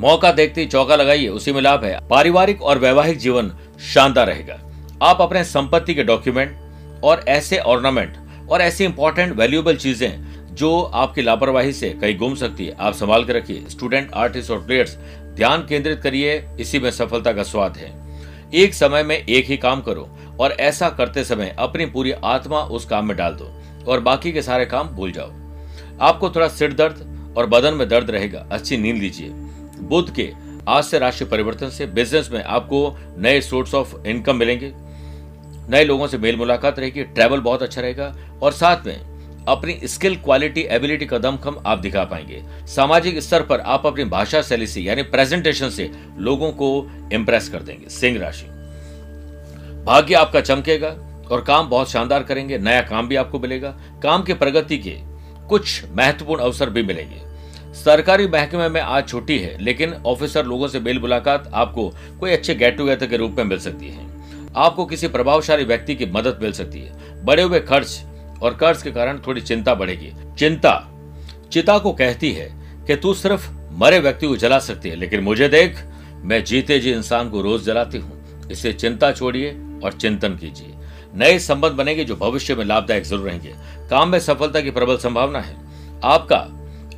मौका 0.00 0.30
देखते 0.32 0.60
ही 0.60 0.66
चौका 0.66 0.96
लगाइए, 0.96 1.28
उसी 1.28 1.52
में 1.52 1.60
लाभ 1.62 1.84
है। 1.84 1.98
पारिवारिक 2.08 2.62
और 2.62 2.78
वैवाहिक 2.78 3.18
जीवन 3.18 3.50
शानदार 3.84 4.26
रहेगा। 4.26 4.58
आप 5.02 5.20
अपने 5.20 5.44
संपत्ति 5.44 5.94
के 5.94 6.02
डॉक्यूमेंट 6.04 6.56
और 7.04 7.24
ऐसे 7.28 7.58
ऑर्नामेंट 7.58 8.16
और 8.50 8.60
ऐसी 8.60 8.84
इंपॉर्टेंट 8.84 9.36
वैल्यूएबल 9.36 9.76
चीज़ें 9.76 10.54
जो 10.54 10.80
आपकी 10.80 11.22
लापरवाही 11.22 11.72
से 11.72 11.90
कहीं 11.90 12.16
गुम 12.18 12.34
सकती 12.34 12.66
है, 12.66 12.76
आप 12.76 12.94
संभाल 12.94 13.24
के 13.24 13.32
रखिए। 13.32 13.64
स्टूडेंट 13.68 14.12
आर्टिस्ट 14.14 14.50
और 14.50 14.64
प्लेयर्स 14.66 14.96
ध्यान 15.36 15.66
केंद्रित 15.68 16.00
करिए, 16.02 16.42
इसी 16.60 16.78
में 16.78 16.90
सफलता 16.90 17.32
का 17.32 17.42
स्वाद 17.42 17.76
है। 17.76 17.92
एक 18.54 18.74
समय 18.74 19.02
में 19.02 19.16
एक 19.16 19.46
ही 19.46 19.56
काम 19.56 19.80
करो 19.80 20.08
और 20.40 20.52
ऐसा 20.52 20.88
करते 20.90 21.24
समय 21.24 21.54
अपनी 21.58 21.86
पूरी 21.86 22.12
आत्मा 22.12 22.60
उस 22.60 22.84
काम 22.84 23.06
में 23.06 23.16
डाल 23.16 23.34
दो 23.34 23.50
और 23.88 24.00
बाकी 24.00 24.32
के 24.32 24.42
सारे 24.42 24.66
काम 24.66 24.88
भूल 24.88 25.12
जाओ। 25.12 25.30
आपको 26.00 26.30
थोड़ा 26.30 26.48
सिर 26.48 26.72
दर्द 26.72 27.34
और 27.38 27.46
बदन 27.46 27.74
में 27.74 27.88
दर्द 27.88 28.10
रहेगा। 28.10 28.46
अच्छी 28.52 28.76
नींद 28.76 28.96
लीजिए। 28.96 29.28
बुद्ध 29.80 30.14
के 30.14 30.32
आज 30.68 30.84
से 30.84 30.98
राशि 30.98 31.24
परिवर्तन 31.24 31.68
से 31.68 31.86
बिज़नेस 31.86 32.30
में 32.32 32.42
आपको 32.44 32.96
नए 33.18 33.40
सोर्स 33.40 33.74
ऑफ़ 33.74 34.06
इनकम 34.06 34.36
मिलेंगे। 34.36 34.72
नए 35.70 35.84
लोगों 35.84 36.06
से 36.06 36.18
मेल 36.18 36.36
मुलाकात 36.36 36.78
रहेगी 36.78 37.02
ट्रैवल 37.02 37.40
बहुत 37.40 37.62
अच्छा 37.62 37.80
रहेगा 37.80 38.16
और 38.42 38.52
साथ 38.52 38.86
में 38.86 39.18
अपनी 39.48 39.80
स्किल 39.84 40.16
क्वालिटी 40.16 40.60
एबिलिटी 40.60 41.06
का 41.06 41.18
दमखम 41.18 41.56
आप 41.66 41.78
दिखा 41.78 42.04
पाएँगे। 42.04 42.42
सामाजिक 42.66 43.18
स्तर 43.18 43.42
पर 43.42 43.60
आप 43.60 43.86
अपनी 43.86 44.04
भाषा 44.04 44.42
शैली 44.42 44.66
से, 44.66 44.80
यानी 44.80 45.02
प्रेजेंटेशन 45.02 45.70
से 45.70 45.90
लोगों 46.18 46.52
को 46.52 46.90
इंप्रेस 47.12 47.48
कर 47.48 47.62
देंगे। 47.62 47.88
सिंह 47.88 48.18
राशि। 48.18 48.46
भाग्य 49.84 50.14
आपका 50.14 50.40
चमकेगा 50.40 50.88
और 51.30 51.44
काम 51.44 51.68
बहुत 51.68 51.90
शानदार 51.90 52.22
करेंगे, 52.22 52.58
नया 52.58 52.80
काम 52.82 53.08
भी 53.08 53.16
आपको 53.16 53.38
मिलेगा। 53.38 53.78
काम 54.02 54.22
के 54.22 54.34
प्रगति 54.34 54.78
के 54.78 55.07
कुछ 55.48 55.82
महत्वपूर्ण 55.92 56.42
अवसर 56.42 56.70
भी 56.70 56.82
मिलेंगे। 56.82 57.20
सरकारी 57.74 58.26
महकमे 58.26 58.68
में 58.68 58.80
आज 58.80 59.08
छुट्टी 59.08 59.38
है, 59.38 59.56
लेकिन 59.60 59.92
ऑफिसर 59.92 60.46
लोगों 60.46 60.68
से 60.68 60.80
मेल 60.80 60.98
मुलाकात 60.98 61.50
आपको 61.54 61.88
कोई 62.20 62.30
अच्छे 62.30 62.54
गेट 62.54 62.76
टुगेदर 62.76 63.06
के 63.06 63.16
रूप 63.16 63.34
में 63.38 63.44
मिल 63.44 63.58
सकती 63.58 63.88
है। 63.88 64.06
आपको 64.56 64.86
किसी 64.86 65.08
प्रभावशाली 65.08 65.64
व्यक्ति 65.64 65.94
की 65.94 66.06
मदद 66.06 66.38
मिल 66.42 66.52
सकती 66.52 66.80
है। 66.80 67.24
बड़े 67.24 67.42
हुए 67.42 67.60
खर्च 67.60 68.00
और 68.42 68.54
कर्ज 68.54 68.82
के 68.82 68.90
कारण 68.90 69.18
थोड़ी 69.26 69.40
चिंता 69.40 69.74
बढ़ेगी। 69.74 70.12
चिंता, 70.38 70.72
चिता 71.52 71.78
को 71.78 71.92
कहती 71.92 72.32
है 72.32 72.48
कि 72.86 72.96
तू 72.96 73.14
सिर्फ़ 73.14 73.50
मरे 73.72 73.98
व्यक्ति 73.98 74.26
को 74.26 74.36
जला 74.36 74.58
सकती 74.58 74.88
है, 74.88 74.96
लेकिन 74.96 75.20
मुझे 75.20 75.48
देख, 75.48 75.76
मैं 76.22 76.44
जीते 76.44 76.78
जी 76.78 76.92
इंसान 76.92 77.30
को 77.30 77.40
रोज 77.40 77.64
जलाती 77.64 77.98
हूँ। 77.98 78.48
इसे 78.50 78.72
चिंता 78.72 79.12
छोड़िए 79.12 79.50
और 79.84 79.92
चिंतन 79.92 80.36
कीजिए। 80.36 80.74
नए 81.14 81.38
संबंध 81.38 81.72
बनेंगे 81.72 82.04
जो 82.04 82.16
भविष्य 82.16 82.54
में 82.54 82.64
लाभदायक 82.64 83.04
ज़रूर 83.04 83.26
रहेंगे। 83.26 83.54
काम 83.90 84.08
में 84.08 84.18
सफलता 84.20 84.60
की 84.60 84.70
प्रबल 84.70 84.96
संभावना 84.96 85.40
है। 85.40 85.56
आपका 86.04 86.46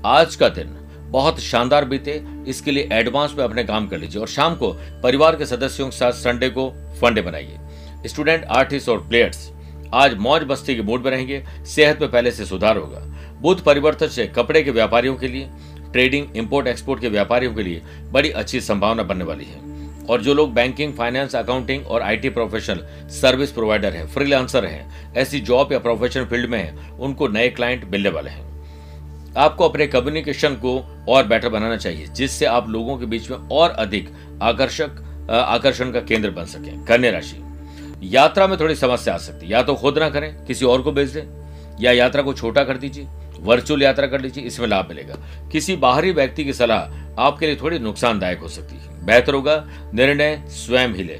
आज 0.08 0.34
का 0.36 0.48
दिन 0.48 0.76
बहुत 1.10 1.40
शानदार 1.40 1.84
बीते। 1.84 2.22
इसके 2.48 2.70
लिए 2.70 2.88
एडवांस 2.92 3.34
में 3.38 3.44
अपने 3.44 3.64
काम 3.64 3.86
कर 3.88 3.98
लीजिए 3.98 4.20
और 4.20 4.28
शाम 4.28 4.54
को 4.54 4.72
परिवार 5.02 5.36
के 5.36 5.46
सदस्यों 5.46 5.88
के 5.88 5.96
साथ 5.96 6.12
संडे 6.12 6.48
को 6.48 6.68
फंडे 7.00 7.22
बनाइए 7.22 7.58
स्टूडेंट, 8.06 8.44
आर्टिस्ट 8.44 8.88
और 8.88 9.06
प्लेयर्स 9.08 9.50
आज 9.94 10.14
मौज 10.16 10.42
बस्ती 10.42 10.74
के 10.74 10.82
मूड 10.82 11.04
में 11.04 11.10
रहेंगे। 11.10 11.42
सेहत 11.66 12.00
में 12.00 12.10
पहले 12.10 12.30
से 12.30 12.44
सुधार 12.46 12.76
होगा। 12.76 13.00
बुद्ध 13.40 13.60
परिवर्तन 13.62 14.08
से 14.08 14.26
कपड़े 14.26 14.62
के 14.62 14.70
व्यापारियों 14.70 15.14
के 15.14 15.28
लिए, 15.28 15.48
ट्रेडिंग, 15.92 16.36
इंपोर्ट, 16.36 16.66
एक्सपोर्ट 16.66 17.00
के 17.00 17.08
व्यापारियों 17.08 17.54
के 17.54 17.62
लिए 17.62 17.82
बड़ी 18.12 18.30
अच्छी 18.32 18.60
संभावना 18.60 19.02
बनने 19.02 19.24
वाली 19.24 19.44
है। 19.44 19.69
और 20.10 20.22
जो 20.22 20.34
लोग 20.34 20.52
बैंकिंग 20.54 20.92
फाइनेंस 20.94 21.34
अकाउंटिंग 21.36 21.86
और 21.86 22.02
आईटी 22.02 22.28
प्रोफेशनल 22.28 23.08
सर्विस 23.12 23.50
प्रोवाइडर 23.52 23.92
है 23.92 24.06
फ्रीलांसर 24.06 24.64
हैं, 24.64 25.12
ऐसी 25.14 25.40
जॉब 25.40 25.72
या 25.72 25.78
प्रोफेशनल 25.78 26.24
फ़ील्ड 26.24 26.50
में 26.50 26.58
हैं, 26.58 26.90
उनको 26.90 27.28
नए 27.28 27.48
क्लाइंट 27.50 27.84
मिलने 27.84 28.08
वाले 28.08 28.30
हैं। 28.30 28.48
आपको 29.36 29.68
अपने 29.68 29.86
कम्युनिकेशन 29.86 30.54
को 30.56 30.78
और 31.08 31.26
बेटर 31.26 31.48
बनाना 31.48 31.76
चाहिए, 31.76 32.06
जिससे 32.06 32.46
आप 32.46 32.68
लोगों 32.68 32.98
के 32.98 33.06
बीच 33.06 33.30
में 33.30 33.36
और 33.38 33.70
अधिक 33.70 34.10
आकर्षक 34.42 35.06
आकर्षण 35.30 35.92
का 35.92 36.00
केंद्र 36.00 36.30
बन 36.30 36.44
सके, 36.46 36.70
कन्या 36.86 37.10
राशि। 37.10 37.42
यात्रा 38.06 38.46
में 38.46 38.58
थोड़ी 38.60 38.74
समस्या 38.74 39.14
आ 39.14 39.18
सकती 39.18 39.46
है, 39.46 39.52
या 39.52 39.62
तो 39.62 39.74
खुद 39.74 39.98
ना 39.98 40.08
करें, 40.10 40.44
किसी 40.44 40.64
और 40.64 40.82
को 40.82 40.92
भेज 40.92 41.10
दें, 41.10 41.78
या 41.80 41.92
यात्रा 41.92 42.22
को 42.22 42.34
छोटा 42.34 42.64
कर 42.64 42.76
दीजिए 42.76 43.06
वर्चुअल 43.40 43.82
यात्रा 43.82 44.06
कर 44.06 44.20
लीजिए, 44.20 44.44
इसमें 44.44 44.66
लाभ 44.68 44.88
मिलेगा। 44.88 45.14
किसी 45.52 45.76
बाहरी 45.78 46.10
व्यक्ति 46.12 46.44
की 46.44 46.52
सलाह 46.52 47.22
आपके 47.22 47.46
लिए 47.46 47.56
थोड़ी 47.56 47.78
नुकसानदायक 47.78 48.38
हो 48.38 48.48
सकती 48.48 48.76
है। 48.76 48.89
बेहतर 49.10 49.34
होगा, 49.34 49.68
निर्णय 49.94 50.42
स्वयं 50.48 50.88
ही 50.88 51.02
ले। 51.02 51.18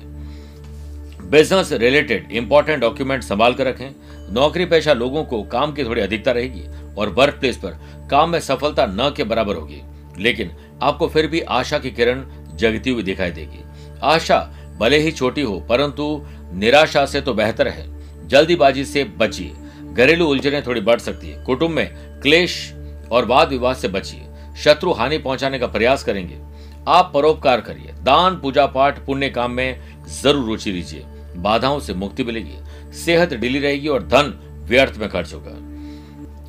बिज़नेस 1.31 1.73
रिलेटेड 1.73 2.33
इंपॉर्टेंट 2.33 2.81
डॉक्यूमेंट 2.81 3.23
संभाल 3.23 3.55
कर 3.55 3.67
रखें। 3.67 3.89
नौकरी 4.35 4.65
पेशा 4.65 4.93
लोगों 4.93 5.25
को 5.25 5.43
काम 5.43 5.73
की 5.73 5.85
थोड़ी 5.85 6.03
अधिकता 6.03 6.31
रहेगी 6.31 6.63
और 6.99 7.09
वर्क 7.09 7.35
प्लेस 7.35 7.57
पर 7.57 7.71
काम 8.11 8.31
में 8.31 8.41
सफलता 8.41 8.87
न 8.87 9.15
के 9.17 9.25
बराबर 9.25 9.55
होगी। 9.55 9.83
लेकिन 10.19 10.51
आपको 10.83 11.09
फिर 11.09 11.27
भी 11.27 11.41
आशा 11.41 11.79
की 11.79 11.91
किरण 11.91 12.25
जगती 12.55 12.91
हुई 12.91 13.03
दिखाई 13.03 13.31
देगी। 13.31 13.65
आशा 14.03 14.39
भले 14.81 14.99
ही 14.99 15.13
छोटी 15.13 15.43
हो, 15.43 15.61
परंतु 15.61 16.27
निराशा 16.55 17.07
से 17.07 17.21
तो 17.21 17.35
बेहतर 17.35 17.69
है। 17.69 17.89
जल्दीबाजी 18.29 18.85
से 18.85 19.05
बचिए। 19.05 19.53
घरेलू 19.93 20.27
उलझने 20.27 20.63
थोड़ी 20.63 20.81
बढ़ 20.81 20.99
सकती 20.99 21.29
है। 21.29 21.45
कुटुंब 21.45 21.71
में 21.71 22.21
क्लेश 22.21 22.75
और 23.11 23.25
वाद 23.25 23.49
विवाद 23.49 23.77
से 23.77 23.89
बचिए। 23.89 24.23
शत्रु 24.57 24.93
हानि 24.93 25.19
पहुँचाने 25.19 25.59
का 25.59 25.67
प्रयास 25.67 26.05
करेंगे। 26.05 26.50
आप 26.89 27.11
परोपकार 27.15 27.61
करिए। 27.61 27.93
दान, 28.03 28.37
पूजा 28.37 28.67
पाठ, 28.67 29.05
पुण्य 29.07 29.29
काम 29.29 29.51
में 29.51 29.81
ज़रूर 30.13 30.45
रुचि 30.47 30.73
लीजिए। 30.73 31.05
बाधाओं 31.37 31.81
से 31.81 31.95
मुक्ति 31.95 32.25
मिलेगी। 32.25 32.95
सेहत 32.97 33.35
ढीली 33.35 33.59
रहेगी 33.59 33.89
और 33.89 34.03
धन 34.03 34.33
व्यर्थ 34.69 34.99
में 34.99 35.09
खर्च 35.09 35.33
होगा। 35.35 35.51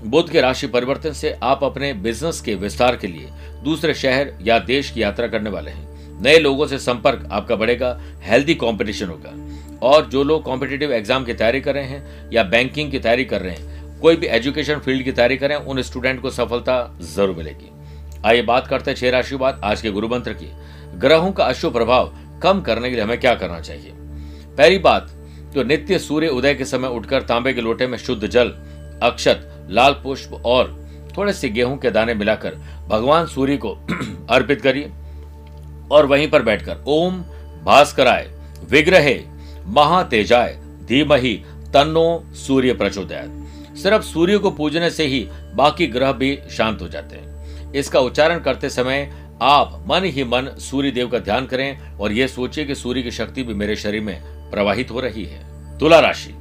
बुद्ध 0.04 0.30
के 0.30 0.42
राशि 0.42 0.68
परिवर्तन 0.68 1.12
से 1.12 1.32
आप 1.44 1.64
अपने 1.64 1.94
बिज़नेस 1.94 2.42
के 2.42 2.56
विस्तार 2.56 2.96
के 2.96 3.08
लिए 3.08 3.30
दूसरे 3.64 3.94
शहर 3.94 4.34
या 4.42 4.60
देश 4.60 4.90
की 4.92 5.02
यात्रा 5.04 5.28
करने 5.28 5.50
वाले 5.50 5.72
हैं। 5.72 6.22
नए 6.22 6.40
लोगों 6.40 6.68
से 6.68 6.78
संपर्क 6.80 7.28
आपका 7.32 7.56
बढ़ेगा 7.56 8.00
हेल्दी 8.24 8.56
कंपटीशन 8.56 9.08
होगा। 9.08 9.34
और 9.88 10.06
जो 10.06 10.24
लोग 10.24 10.44
कॉम्पिटेटिव 10.44 10.92
एग्ज़ाम 10.94 11.24
की 11.26 11.34
तैयारी 11.34 11.62
कर 11.62 11.74
रहे 11.74 11.84
हैं 11.84 12.32
या 12.32 12.44
बैंकिंग 12.44 12.92
की 12.92 13.00
तैयारी 13.00 13.26
कर 13.26 13.42
रहे 13.42 13.56
हैं, 13.56 14.00
कोई 14.00 14.16
भी 14.16 14.28
एजुकेशन 14.28 14.80
फ़ील्ड 14.80 15.04
की 15.04 15.12
तैयारी 15.12 15.38
करें, 15.38 15.56
उन 15.56 15.82
स्टूडेंट 15.82 16.22
को 16.22 16.30
सफलता 16.30 16.98
ज़रूर 17.04 17.36
मिलेगी। 17.36 17.70
आइए 18.26 18.42
बात 18.42 18.68
करते 18.68 18.92
हैं 18.92 18.98
छह 18.98 19.10
राशि 19.10 19.36
बाद 19.36 19.62
आज 19.64 19.82
के 19.82 19.92
गुरु 19.92 20.08
मंत्र 20.08 20.34
की। 20.34 20.52
ग्रहों 20.98 21.32
का 21.32 21.46
अशुभ 21.46 21.74
प्रभाव 21.74 22.14
कम 22.44 22.62
करने 22.62 22.90
के 22.90 22.96
लिए 22.96 23.04
हमें 23.04 23.20
क्या 23.20 23.34
करना 23.36 23.60
चाहिए? 23.60 23.92
पहली 24.58 24.78
बात 24.78 25.10
तो 25.56 25.64
नित्य 25.64 26.00
सूर्य 26.00 26.28
उदय 26.28 26.54
के 26.54 26.66
समय 26.66 26.88
उठकर 26.88 27.22
तांबे 27.22 27.54
के 27.54 27.62
लोटे 27.62 27.88
में 27.88 27.98
शुद्ध 27.98 28.28
जल, 28.28 28.50
अक्षत, 29.04 29.68
लाल 29.70 29.94
पुष्प 29.94 30.42
और 30.46 30.90
थोड़े 31.18 31.34
से 31.34 31.50
गेहूँ 31.50 31.78
के 31.78 31.92
दाने 31.92 32.14
मिलाकर 32.14 32.56
भगवान 32.88 33.26
सूर्य 33.26 33.58
को 33.58 33.78
अर्पित 34.30 34.62
करिए 34.62 34.92
और 35.92 36.06
वहीं 36.06 36.30
पर 36.30 36.42
बैठकर 36.42 36.78
ओम 36.88 37.22
भास्कराय, 37.64 38.30
विग्रहे, 38.70 39.20
महातेजाय, 39.66 40.58
धीमहि, 40.86 41.34
तन्नो, 41.74 42.24
सूर्य 42.34 42.74
प्रचोदयात। 42.74 43.78
सिर्फ़ 43.78 44.04
सूर्य 44.04 44.38
को 44.38 44.52
पूजने 44.52 44.90
से 44.90 45.06
ही 45.06 45.28
बाकी 45.56 45.88
ग्रह 45.88 46.12
भी 46.12 46.40
शांत 46.52 46.82
हो 46.82 46.88
जाते 46.88 47.16
हैं। 47.16 47.31
इसका 47.76 48.00
उच्चारण 48.00 48.40
करते 48.40 48.70
समय 48.70 49.12
आप 49.42 49.86
मन 49.88 50.04
ही 50.04 50.24
मन 50.24 50.56
सूर्य 50.60 50.92
देव 50.92 51.08
का 51.08 51.20
ध्यान 51.20 51.46
करें 51.46 51.96
और 51.98 52.12
यह 52.12 52.28
सोचिए 52.28 52.66
कि 52.66 52.76
सूर्य 52.76 53.02
की 53.02 53.12
शक्ति 53.12 53.44
भी 53.44 53.54
मेरे 53.54 53.76
शरीर 53.76 54.02
में 54.02 54.22
प्रवाहित 54.52 54.92
हो 54.92 55.00
रही 55.00 55.26
है। 55.26 55.52
तुला 55.80 56.00
राशि, 56.00 56.36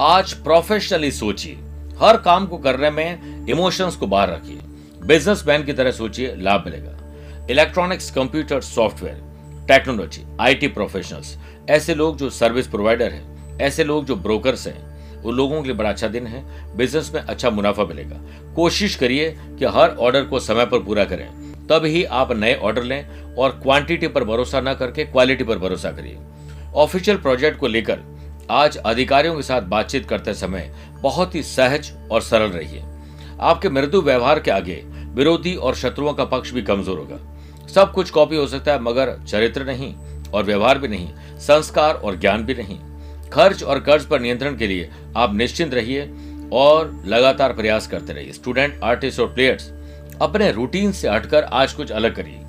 आज 0.00 0.32
प्रोफेशनली 0.32 1.10
सोचिए। 1.10 1.52
हर 2.00 2.16
काम 2.16 2.46
को 2.46 2.58
करने 2.58 2.90
में 2.90 3.46
इमोशंस 3.46 3.96
को 3.96 4.06
बाहर 4.06 4.28
रखिए। 4.28 4.58
बिजनेसमैन 5.06 5.64
की 5.64 5.72
तरह 5.72 5.90
सोचिए, 5.90 6.34
लाभ 6.36 6.64
मिलेगा। 6.66 7.46
Electronics 7.50 8.10
computer 8.10 8.60
software 8.60 9.22
technology 9.68 10.24
IT 10.40 10.68
professionals 10.68 11.36
ऐसे 11.70 11.94
लोग 11.94 12.16
जो 12.16 12.30
सर्विस 12.30 12.66
प्रोवाइडर 12.66 13.12
हैं, 13.12 13.58
ऐसे 13.58 13.84
लोग 13.84 14.04
जो 14.04 14.16
ब्रोकर्स 14.16 14.66
हैं 14.66 14.89
उन 15.20 15.34
लोगों 15.34 15.60
के 15.62 15.68
लिए 15.68 15.76
बड़ा 15.76 15.90
अच्छा 15.90 16.08
दिन 16.08 16.26
है। 16.26 16.44
बिज़नेस 16.76 17.10
में 17.14 17.20
अच्छा 17.20 17.50
मुनाफा 17.50 17.84
मिलेगा। 17.84 18.20
कोशिश 18.54 18.94
करिए 18.96 19.30
कि 19.58 19.64
हर 19.66 19.96
ऑर्डर 19.96 20.24
को 20.24 20.40
समय 20.40 20.66
पर 20.66 20.78
पूरा 20.78 21.04
करें। 21.04 21.28
तब 21.68 21.84
ही 21.84 22.04
आप 22.04 22.32
नए 22.32 22.54
ऑर्डर 22.54 22.82
लें 22.82 23.34
और 23.34 23.50
क्वांटिटी 23.62 24.08
पर 24.08 24.24
भरोसा 24.24 24.60
न 24.60 24.74
करके 24.74 25.04
क्वालिटी 25.04 25.44
पर 25.44 25.58
भरोसा 25.58 25.90
करिए। 25.90 26.18
ऑफिशियल 26.74 27.16
प्रोजेक्ट 27.16 27.58
को 27.58 27.66
लेकर 27.66 28.00
आज 28.50 28.76
अधिकारियों 28.76 29.34
के 29.36 29.42
साथ 29.42 29.62
बातचीत 29.62 30.08
करते 30.08 30.34
समय 30.34 30.70
बहुत 31.02 31.34
ही 31.34 31.42
सहज 31.42 31.92
और 32.10 32.20
सरल 32.22 32.50
रहिए। 32.50 32.82
आपके 33.40 33.68
मृदु 33.68 34.00
व्यवहार 34.00 34.40
के 34.40 34.50
आगे 34.50 34.82
विरोधी 35.14 35.54
और 35.54 35.74
शत्रुओं 35.74 36.12
का 36.12 36.24
पक्ष 36.24 36.50
भी 36.50 36.62
कमज़ोर 36.62 36.98
होगा। 36.98 37.18
सब 37.68 37.92
कुछ 37.92 38.10
कॉपी 38.10 38.36
हो 38.36 38.46
सकता 38.46 38.72
है, 38.72 38.82
मगर 38.82 39.16
चरित्र 39.28 39.64
नहीं 39.64 39.94
और 40.30 40.44
व्यवहार 40.44 40.78
भी 40.78 40.88
नहीं, 40.88 41.08
संस्कार 41.38 41.94
और 41.94 42.18
ज्ञान 42.18 42.44
भी 42.44 42.54
नहीं। 42.54 42.78
खर्च 43.32 43.62
और 43.62 43.80
कर्ज 43.80 44.04
पर 44.04 44.20
नियंत्रण 44.20 44.56
के 44.56 44.66
लिए 44.66 44.90
आप 45.16 45.34
निश्चिंत 45.34 45.74
रहिए 45.74 46.10
और 46.52 47.02
लगातार 47.06 47.52
प्रयास 47.52 47.86
करते 47.86 48.12
रहिए। 48.12 48.32
स्टूडेंट 48.32 48.80
आर्टिस्ट 48.84 49.20
और 49.20 49.34
प्लेयर्स 49.34 49.72
अपने 50.20 50.52
रूटीन 50.52 50.92
से 50.92 51.08
हटकर 51.08 51.44
आज 51.44 51.72
कुछ 51.72 51.90
अलग 51.90 52.16
करिए। 52.16 52.40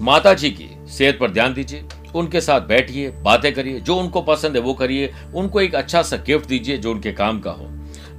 माता 0.00 0.34
जी 0.34 0.50
की 0.50 0.92
सेहत 0.92 1.18
पर 1.20 1.30
ध्यान 1.30 1.54
दीजिए, 1.54 1.84
उनके 2.14 2.40
साथ 2.40 2.60
बैठिए, 2.60 3.10
बातें 3.10 3.54
करिए, 3.54 3.80
जो 3.80 3.96
उनको 3.96 4.22
पसंद 4.22 4.56
है 4.56 4.62
वो 4.62 4.74
करिए, 4.74 5.14
उनको 5.34 5.60
एक 5.60 5.74
अच्छा 5.74 6.02
सा 6.02 6.16
गिफ्ट 6.16 6.48
दीजिए 6.48 6.76
जो 6.76 6.90
उनके 6.90 7.12
काम 7.12 7.40
का 7.40 7.50
हो। 7.50 7.64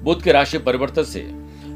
बुद्ध 0.03 0.23
के 0.23 0.31
राशि 0.31 0.57
परिवर्तन 0.57 1.03
से 1.03 1.31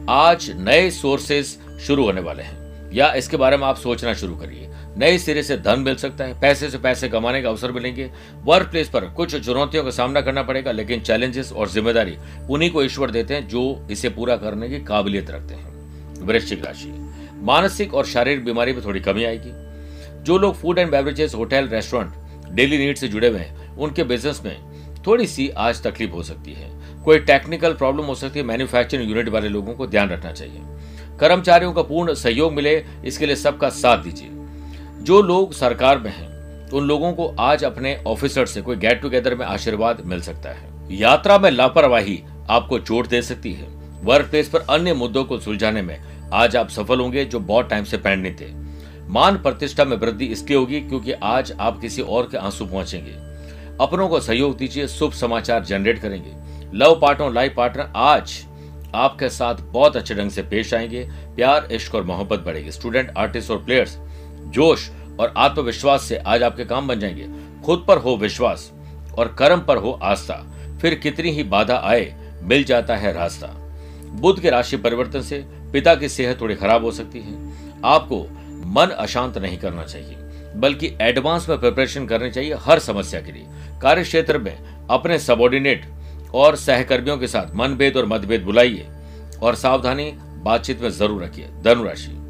आज 0.09 0.51
नए 0.55 0.91
सोर्सेस 0.91 1.59
शुरू 1.87 2.03
होने 2.03 2.21
वाले 2.21 2.43
हैं। 2.43 2.61
या 2.93 3.13
इसके 3.13 3.37
बारे 3.37 3.57
में 3.57 3.67
आप 3.67 3.77
सोचना 3.77 4.13
शुरू 4.13 4.35
करिए। 4.35 4.70
नए 4.97 5.17
सिरे 5.17 5.43
से 5.43 5.57
धन 5.57 5.79
मिल 5.79 5.95
सकता 5.95 6.23
है, 6.23 6.39
पैसे 6.39 6.69
से 6.69 6.77
पैसे 6.77 7.09
कमाने 7.09 7.41
का 7.41 7.49
अवसर 7.49 7.71
मिलेंगे। 7.71 8.09
वर्क 8.43 8.69
प्लेस 8.71 8.89
पर 8.89 9.05
कुछ 9.07 9.35
चुनौतियों 9.35 9.83
का 9.83 9.89
सामना 9.89 10.21
करना 10.21 10.43
पड़ेगा, 10.43 10.71
लेकिन 10.71 11.01
चैलेंजेस 11.01 11.51
और 11.51 11.69
ज़िम्मेदारी 11.69 12.17
उन्हीं 12.49 12.69
को 12.71 12.83
ईश्वर 12.83 13.11
देते 13.11 13.33
हैं 13.33 13.47
जो 13.47 13.87
इसे 13.91 14.09
पूरा 14.09 14.35
करने 14.37 14.69
की 14.69 14.79
काबिलियत 14.79 15.31
रखते 15.31 15.53
हैं। 15.53 16.25
वृश्चिक 16.25 16.65
राशि। 16.65 16.91
मानसिक 17.43 17.93
और 17.93 18.05
शारीरिक 18.05 18.43
बीमारी 18.45 18.73
में 18.73 18.83
थोड़ी 18.85 18.99
कमी 18.99 19.23
आएगी। 19.23 19.51
जो 20.23 20.37
लोग 20.37 20.55
food 20.55 20.79
and 20.79 20.91
beverages 20.91 21.35
hotel 21.35 21.67
restaurant 21.67 22.51
daily 22.51 22.77
need 22.77 22.97
से 22.97 23.07
जुड़े 23.07 23.27
हुए 23.27 23.39
हैं, 23.39 23.75
उनके 23.75 24.03
बिज़नेस 24.03 24.41
में 24.45 24.57
थोड़ी 25.07 25.27
सी 25.27 25.49
आज 25.49 25.81
तकलीफ़ 25.83 26.11
हो 26.11 26.23
सकती 26.23 26.53
है। 26.53 26.69
कोई 27.03 27.19
टेक्निकल 27.19 27.73
प्रॉब्लम 27.73 28.05
हो 28.05 28.15
सकती 28.15 28.39
है 28.39 28.45
मैन्युफैक्चरिंग 28.45 29.09
यूनिट 29.09 29.29
वाले 29.29 29.49
लोगों 29.49 29.73
को 29.73 29.87
ध्यान 29.87 30.09
रखना 30.09 30.31
चाहिए। 30.31 30.61
कर्मचारियों 31.19 31.73
का 31.73 31.81
पूर्ण 31.81 32.13
सहयोग 32.13 32.53
मिले, 32.53 32.75
इसके 33.05 33.25
लिए 33.25 33.35
सबका 33.35 33.69
साथ 33.69 34.03
दीजिए। 34.03 34.29
जो 35.01 35.21
लोग 35.21 35.53
सरकार 35.53 35.99
में 35.99 36.11
हैं, 36.11 36.27
उन 36.69 36.87
लोगों 36.87 37.13
को 37.13 37.35
आज 37.39 37.63
अपने 37.63 38.03
ऑफिसर 38.07 38.45
से 38.45 38.61
कोई 38.61 38.75
गेट 38.75 39.01
टुगेदर 39.01 39.35
में 39.35 39.45
आशीर्वाद 39.45 40.01
मिल 40.05 40.21
सकता 40.21 40.49
है। 40.49 40.97
यात्रा 40.97 41.37
में 41.37 41.51
लापरवाही 41.51 42.23
आपको 42.49 42.79
चोट 42.79 43.07
दे 43.07 43.21
सकती 43.21 43.53
है। 43.53 43.67
वर्क 44.03 44.25
प्लेस 44.25 44.49
पर 44.49 44.59
अन्य 44.59 44.93
मुद्दों 44.93 45.23
को 45.23 45.39
सुलझाने 45.39 45.81
में 45.81 45.99
आज 46.33 46.55
आप 46.55 46.69
सफल 46.69 46.99
होंगे 46.99 47.25
जो 47.25 47.39
बहुत 47.39 47.69
टाइम 47.69 47.83
से 47.83 47.97
पेंडिंग 47.97 48.35
थे। 48.41 48.51
मान 49.07 49.37
प्रतिष्ठा 49.37 49.85
में 49.85 49.97
वृद्धि 49.97 50.25
इसलिए 50.25 50.57
होगी 50.57 50.81
क्योंकि 50.81 51.11
आज 51.11 51.51
आप 51.59 51.79
किसी 51.81 52.01
और 52.01 52.27
के 52.31 52.37
आँसू 52.37 52.65
पहुँचेंगे। 52.65 53.11
अपनों 53.81 54.07
को 54.09 54.19
सहयोग 54.19 54.57
दीजिए, 54.57 54.87
शुभ 54.87 55.11
समाचार 55.11 55.63
जनरेट 55.63 55.99
करेंगे। 55.99 56.31
लव 56.77 56.99
पार्टनर, 56.99 57.31
लाइफ 57.31 57.53
पार्टनर 57.57 57.93
आज 57.95 58.45
आपके 58.95 59.29
साथ 59.29 59.55
बहुत 59.55 59.95
अच्छे 59.95 60.15
ढंग 60.15 60.31
से 60.31 60.41
पेश 60.41 60.73
आएँगे। 60.73 61.09
प्यार, 61.35 61.67
इश्क 61.71 61.95
और 61.95 62.03
मोहब्बत 62.03 62.39
बढ़ेगी। 62.39 62.71
स्टूडेंट, 62.71 63.11
आर्टिस्ट 63.17 63.51
और 63.51 63.63
प्लेयर्स 63.63 63.97
जोश 64.51 64.89
और 65.19 65.33
आत्मविश्वास 65.37 66.03
से 66.03 66.17
आज 66.17 66.43
आपके 66.43 66.65
काम 66.65 66.87
बन 66.87 66.99
जाएँगे। 66.99 67.27
खुद 67.65 67.85
पर 67.87 67.97
हो 67.97 68.15
विश्वास 68.17 68.71
और 69.17 69.35
कर्म 69.39 69.59
पर 69.59 69.77
हो 69.77 69.99
आस्था। 70.03 70.35
फिर 70.81 70.95
कितनी 70.95 71.31
ही 71.31 71.43
बाधा 71.43 71.81
आए, 71.83 72.13
मिल 72.43 72.63
जाता 72.63 72.95
है 72.95 73.13
रास्ता। 73.13 73.47
बुद्ध 74.11 74.41
के 74.41 74.49
राशि 74.49 74.77
परिवर्तन 74.77 75.21
से 75.21 75.43
पिता 75.73 75.95
की 75.95 76.09
सेहत 76.09 76.41
थोड़ी 76.41 76.55
खराब 76.55 76.83
हो 76.83 76.91
सकती 76.91 77.19
है। 77.19 77.33
आपको 77.85 78.21
मन 78.65 78.87
अशांत 78.89 79.37
नहीं 79.37 79.57
करना 79.57 79.83
चाहिए, 79.83 80.15
बल्कि 80.55 80.91
एडवांस 81.01 81.49
में 81.49 81.59
प्रिपरेशन 81.59 82.05
करनी 82.05 82.31
चाहिए 82.31 82.55
हर 82.59 82.79
समस्या 82.79 83.21
के 83.21 83.31
लिए। 83.31 83.45
कार्य 83.81 84.03
क्षेत्र 84.03 84.37
में 84.37 84.57
अपने 84.89 85.19
सबॉर्डिनेट 85.19 85.85
और 86.33 86.55
सहकर्मियों 86.55 87.17
के 87.17 87.27
साथ 87.27 87.55
मनभेद 87.55 87.97
और 87.97 88.05
मतभेद 88.05 88.43
बुलाइए 88.43 88.87
और 89.41 89.55
सावधानी 89.55 90.11
बातचीत 90.43 90.81
में 90.81 90.89
ज़रूर 90.89 91.23
रखिए। 91.23 91.47
धनुराशि। 91.61 92.20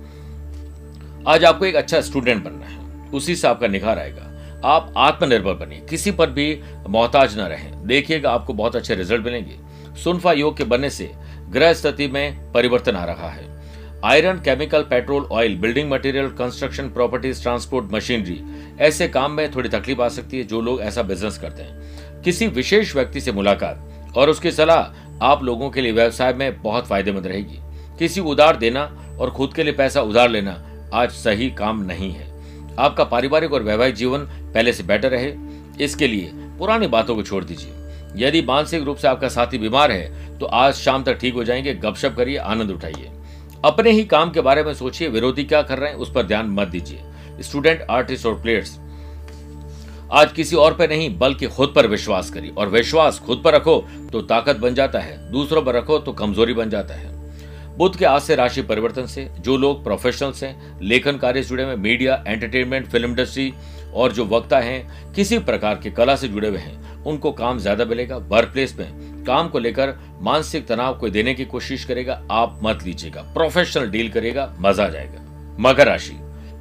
आज 1.28 1.46
आपको 1.46 1.66
एक 1.66 1.76
अच्छा 1.76 2.02
स्टूडेंट 2.02 2.44
बनना 2.44 2.66
है। 2.66 3.10
उसी 3.10 3.36
से 3.36 3.48
आपका 3.48 3.68
निखार 3.68 4.00
आएगा। 4.00 4.22
आप 4.66 4.94
आत्मनिर्भर 4.98 5.54
बनिए। 5.54 5.80
किसी 5.90 6.12
पर 6.12 6.30
भी 6.30 6.62
मोहताज 6.90 7.38
न 7.38 7.42
रहें। 7.42 7.88
देखिएगा 7.88 8.32
आपको 8.32 8.54
बहुत 8.54 8.76
अच्छे 8.76 8.96
रिज़ल्ट 8.96 9.26
मिलेंगे। 9.26 9.56
सुनफा 10.04 10.34
योग 10.34 10.58
के 10.58 10.64
बनने 10.64 10.90
से 10.90 11.12
ग्रह 11.50 11.74
स्थिति 11.74 12.08
में 12.08 12.52
परिवर्तन 12.52 12.96
आ 12.96 13.06
रहा 13.06 13.30
है। 13.30 13.62
Iron, 14.06 14.38
chemical, 14.38 14.82
petrol, 14.82 15.24
oil 15.24 15.58
building 15.58 15.92
material 15.92 16.28
construction 16.28 16.90
properties 16.90 17.42
transport 17.42 17.94
machinery 17.94 18.44
ऐसे 18.80 19.08
काम 19.08 19.32
में 19.32 19.56
थोड़ी 19.56 19.70
तकलीफ़ 19.70 20.02
आ 20.02 20.10
सकती 20.10 20.38
है, 20.38 20.44
जो 20.44 20.62
लोग 20.62 20.82
ऐसा 20.82 21.02
बिज़नेस 21.02 21.38
करते 21.38 21.64
हैं। 21.64 21.82
किसी 22.22 22.48
विशेष 22.48 22.96
व्यक्ति 22.96 23.22
से 23.22 23.32
मुलाकात 23.32 24.14
और 24.18 24.30
उसकी 24.30 24.52
सलाह 24.52 25.26
आप 25.26 25.44
लोगों 25.44 25.70
के 25.70 25.82
लिए 25.82 25.92
व्यवसाय 25.92 26.34
में 26.34 26.62
बहुत 26.62 26.88
फ़ायदेमंद 26.88 27.28
रहेगी। 27.28 27.60
किसी 28.00 28.22
उधार 28.22 28.56
देना 28.56 29.18
और 29.20 29.32
खुद 29.32 29.54
के 29.54 29.64
लिए 29.64 29.74
पैसा 29.74 30.02
उधार 30.02 30.30
लेना 30.30 30.68
आज 30.94 31.12
सही 31.12 31.50
काम 31.52 31.82
नहीं 31.82 32.12
है। 32.12 32.30
आपका 32.80 33.04
पारिवारिक 33.04 33.54
और 33.54 33.64
वैवाहिक 33.64 33.96
जीवन 33.96 34.20
पहले 34.54 34.74
से 34.74 34.84
बेटर 34.84 35.12
रहे। 35.12 35.34
इसके 35.82 36.08
लिए 36.08 36.32
पुरानी 36.34 36.88
बातों 36.88 37.16
को 37.16 37.24
छोड़ 37.24 37.44
दीजिए। 37.44 37.72
यदि 38.28 38.42
मानसिक 38.42 38.84
रूप 38.84 38.98
से 38.98 39.08
आपका 39.08 39.30
साथी 39.30 39.58
बीमार 39.58 39.92
है 39.92 40.38
तो 40.40 40.46
आज 40.46 40.74
शाम 40.74 41.04
तक 41.04 41.14
ठीक 41.14 41.34
हो 41.34 41.44
जाएँगे। 41.44 41.74
गपशप 41.74 42.14
करिए, 42.18 42.38
आनंद 42.38 42.72
उठाइए। 42.72 43.10
अपने 43.66 43.92
ही 43.92 44.04
काम 44.06 44.32
के 44.32 44.42
बारे 44.42 44.64
में 44.64 44.74
सोचिए, 44.74 45.08
विरोधी 45.08 45.44
क्या 45.44 45.62
कर 45.62 45.78
रहे 45.78 45.90
हैं, 45.90 45.98
उस 45.98 46.12
पर 46.12 46.24
ध्यान 46.24 46.50
मत 46.50 46.68
दीजिए। 46.68 47.04
स्टूडेंट 47.42 47.82
आर्टिस्ट 47.82 48.26
और 48.26 48.42
प्लेयर्स 48.42 48.80
आज 50.12 50.32
किसी 50.32 50.56
और 50.56 50.74
पर 50.74 50.90
नहीं, 50.90 51.18
बल्कि 51.20 51.48
खुद 51.48 51.74
पर 51.76 51.88
विश्वास 51.88 52.30
करिए। 52.30 52.52
और 52.52 52.70
विश्वास 52.70 53.20
खुद 53.20 53.42
पर 53.46 53.54
रखो 53.54 53.78
तो 54.12 54.22
ताकत 54.22 54.58
बन 54.58 54.74
जाता 54.74 55.00
है। 55.00 55.32
दूसरों 55.32 55.62
पर 55.62 55.76
रखो 55.76 55.98
तो 56.00 56.12
कमज़ोरी 56.12 56.54
बन 56.54 56.70
जाता 56.70 56.94
है। 56.94 57.11
बुद्ध 57.82 57.96
के 57.96 58.06
आज 58.06 58.22
से 58.22 58.36
राशि 58.36 58.62
परिवर्तन 58.62 59.06
से, 59.06 59.28
जो 59.40 59.58
लोग 59.58 59.84
प्रोफेशनल्स 59.84 60.44
हैं, 60.44 60.80
लेखन 60.82 61.18
कार्य 61.18 61.44
से 61.44 61.50
जुड़े 61.50 61.64
हुए 61.64 61.76
मीडिया 61.76 62.24
एंटरटेनमेंट 62.28 62.88
फ़िल्म 62.88 63.10
इंडस्ट्री 63.10 63.54
और 63.94 64.12
जो 64.12 64.26
वक्ता 64.26 64.60
हैं, 64.60 65.14
किसी 65.14 65.40
प्रकार 65.40 65.80
के 65.84 65.92
कला 65.92 66.16
से 66.16 66.28
जुड़े 66.28 66.48
हुए 66.48 66.58
हैं, 66.58 67.04
उनको 67.04 67.32
काम 67.32 67.60
ज़्यादा 67.60 67.86
मिलेगा 67.86 68.18
वर्क 68.18 68.50
प्लेस 68.50 68.76
में। 68.80 69.24
काम 69.24 69.48
को 69.48 69.60
लेकर 69.60 69.94
मानसिक 70.22 70.68
तनाव 70.68 70.98
को 70.98 71.10
देने 71.10 71.34
की 71.34 71.46
कोशिश 71.46 71.86
करेगा, 71.86 72.22
आप 72.32 72.60
मत 72.64 72.84
लीजिएगा। 72.84 73.22
प्रोफेशनल 73.22 73.90
डील 73.90 74.10
करेगा, 74.10 74.56
मज़ा 74.60 74.86
आ 74.86 74.90
जाएगा। 74.90 75.56
मकर 75.60 75.88
राशि, 75.88 76.16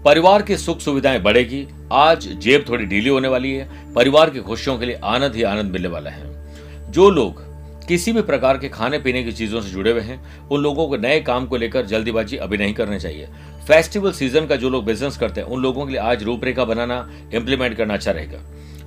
परिवार 0.04 0.42
की 0.42 0.56
सुख 0.56 0.78
सुविधाएँ 0.78 1.20
बढ़ेगी, 1.20 1.66
आज 1.92 2.28
जेब 2.28 2.64
थोड़ी 2.68 2.86
ढीली 2.86 3.08
होने 3.08 3.28
वाली 3.28 3.52
है, 3.54 3.68
परिवार 3.94 4.30
की 4.30 4.40
खुशियों 4.40 4.78
के 4.78 4.86
लिए 4.86 5.00
आनंद 5.04 5.34
ही 5.34 5.42
आनंद 5.42 5.72
मिलने 5.72 5.88
वाला 5.88 6.10
है। 6.10 6.92
जो 6.92 7.10
लोग 7.10 7.49
किसी 7.90 8.12
भी 8.12 8.22
प्रकार 8.22 8.58
के 8.58 8.68
खाने 8.68 8.98
पीने 8.98 9.22
की 9.24 9.32
चीज़ों 9.32 9.60
से 9.60 9.70
जुड़े 9.70 9.90
हुए 9.90 10.00
हैं। 10.00 10.48
उन 10.48 10.60
लोगों 10.62 10.86
को 10.88 10.96
नए 10.96 11.20
काम 11.20 11.46
को 11.46 11.56
लेकर 11.56 11.86
जल्दीबाजी 11.86 12.36
अभी 12.36 12.56
नहीं 12.56 12.74
करनी 12.74 12.98
चाहिए। 12.98 13.28
फेस्टिवल 13.68 14.12
सीज़न 14.12 14.46
का 14.46 14.56
जो 14.56 14.68
लोग 14.68 14.84
बिज़नेस 14.84 15.16
करते 15.16 15.40
हैं, 15.40 15.48
उन 15.48 15.62
लोगों 15.62 15.86
के 15.86 15.92
लिए 15.92 16.00
आज 16.00 16.22
रूपरेखा 16.22 16.64
बनाना 16.64 16.98
इंप्लीमेंट 17.34 17.76
करना 17.76 17.94
अच्छा 17.94 18.10
रहेगा। 18.10 18.38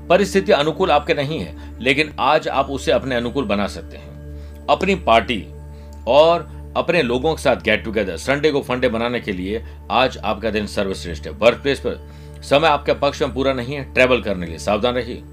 परिस्थिति 0.10 0.52
अनुकूल 0.52 0.92
आपके 0.92 1.14
नहीं 1.14 1.40
है, 1.40 1.80
लेकिन 1.82 2.14
आज 2.20 2.48
आप 2.48 2.70
उसे 2.70 2.92
अपने 2.92 3.16
अनुकूल 3.16 3.46
बना 3.46 3.68
सकते 3.68 3.98
हैं। 3.98 4.66
अपनी 4.70 4.96
पार्टी 4.96 5.44
और 6.08 6.50
अपने 6.78 7.02
लोगों 7.02 7.36
के 7.36 7.42
साथ 7.42 7.56
गेट 7.56 7.84
टुगेदर 7.84 8.18
संडे 8.18 8.52
को 8.52 8.62
फंडे 8.62 8.90
बनाने 8.90 9.20
के 9.20 9.32
लिए 9.32 9.64
आज 9.92 10.18
आपका 10.18 10.50
दिन 10.50 10.68
सर्वश्रेष्ठ 10.68 11.28
है। 11.28 11.32
वर्क 11.34 11.62
प्लेस 11.62 11.80
पर 11.80 12.42
समय 12.44 12.68
आपके 12.68 12.94
पक्ष 12.94 13.22
में 13.22 13.34
पूरा 13.34 13.54
नहीं 13.54 13.76
है 13.76 13.94
ट्रेवल 13.94 14.22
करने 14.22 14.46
के 14.46 14.52
लिए 14.52 14.60
सावधान 14.60 14.96
रहिए। 14.96 15.24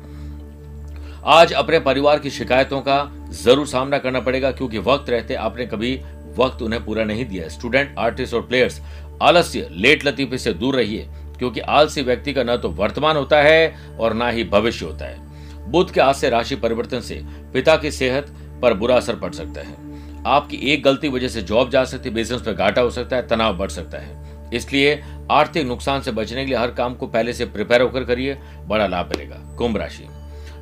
आज 1.23 1.53
अपने 1.53 1.79
परिवार 1.81 2.19
की 2.19 2.31
शिकायतों 2.31 2.81
का 2.81 3.11
ज़रूर 3.35 3.67
सामना 3.67 3.99
करना 3.99 4.21
पड़ेगा, 4.21 4.51
क्योंकि 4.51 4.79
वक्त 4.79 5.11
रहते 5.11 5.35
आपने 5.37 5.67
कभी 5.67 5.95
वक्त 6.39 6.63
उन्हें 6.63 6.85
पूरा 6.85 7.05
नहीं 7.05 7.25
दिया 7.25 7.49
स्टूडेंट 7.49 7.95
आर्टिस्ट 7.99 8.35
और 8.35 8.43
प्लेयर्स 8.43 8.81
आलस्य, 9.23 9.69
लेट 9.71 10.05
लतीफे 10.07 10.39
से 10.39 10.53
दूर 10.53 10.77
रहिए, 10.77 11.07
क्योंकि 11.39 11.61
आलसी 11.61 12.03
व्यक्ति 12.03 12.33
का 12.33 12.43
न 12.43 12.57
तो 12.57 12.69
वर्तमान 12.71 13.17
होता 13.17 13.43
है 13.43 13.97
और 13.99 14.15
ना 14.15 14.29
ही 14.29 14.45
भविष्य 14.45 14.87
होता 14.87 15.05
है। 15.05 15.71
बुद्ध 15.71 15.91
के 15.91 16.01
आज 16.01 16.15
से 16.15 16.31
राशि 16.31 16.57
परिवर्तन 16.57 17.01
से 17.01 17.21
पिता 17.53 17.77
की 17.77 17.91
सेहत 17.91 18.33
पर 18.63 18.75
बुरा 18.75 18.97
असर 18.97 19.17
पड़ 19.17 19.33
सकता 19.33 19.61
है। 19.61 20.23
आपकी 20.27 20.57
एक 20.73 20.83
गलती 20.83 21.09
वजह 21.09 21.29
से 21.29 21.43
जॉब 21.43 21.71
जा 21.71 21.85
सकती 21.85 22.09
है 22.09 22.15
बिज़नेस 22.15 22.47
में 22.47 22.55
घाटा 22.57 22.83
हो 22.83 22.91
सकता 22.91 23.17
है, 23.17 23.27
तनाव 23.29 23.59
बढ़ 23.59 23.71
सकता 23.71 23.99
है। 23.99 24.49
इसलिए 24.55 25.03
आर्थिक 25.31 25.67
नुकसान 25.67 26.01
से 26.01 26.13
बचने 26.13 26.45
के 26.45 26.51
लिए 26.51 26.59
हर 26.59 26.71
काम 26.73 26.95
को 26.95 27.07
पहले 27.09 27.33
से 27.33 27.45
प्रिपेयर 27.47 27.83
होकर 27.83 28.05
करिए, 28.05 28.39
बड़ा 28.65 28.87
लाभ 28.87 29.09
मिलेगा। 29.09 29.37
कुंभ 29.59 29.77
राशि। 29.77 30.09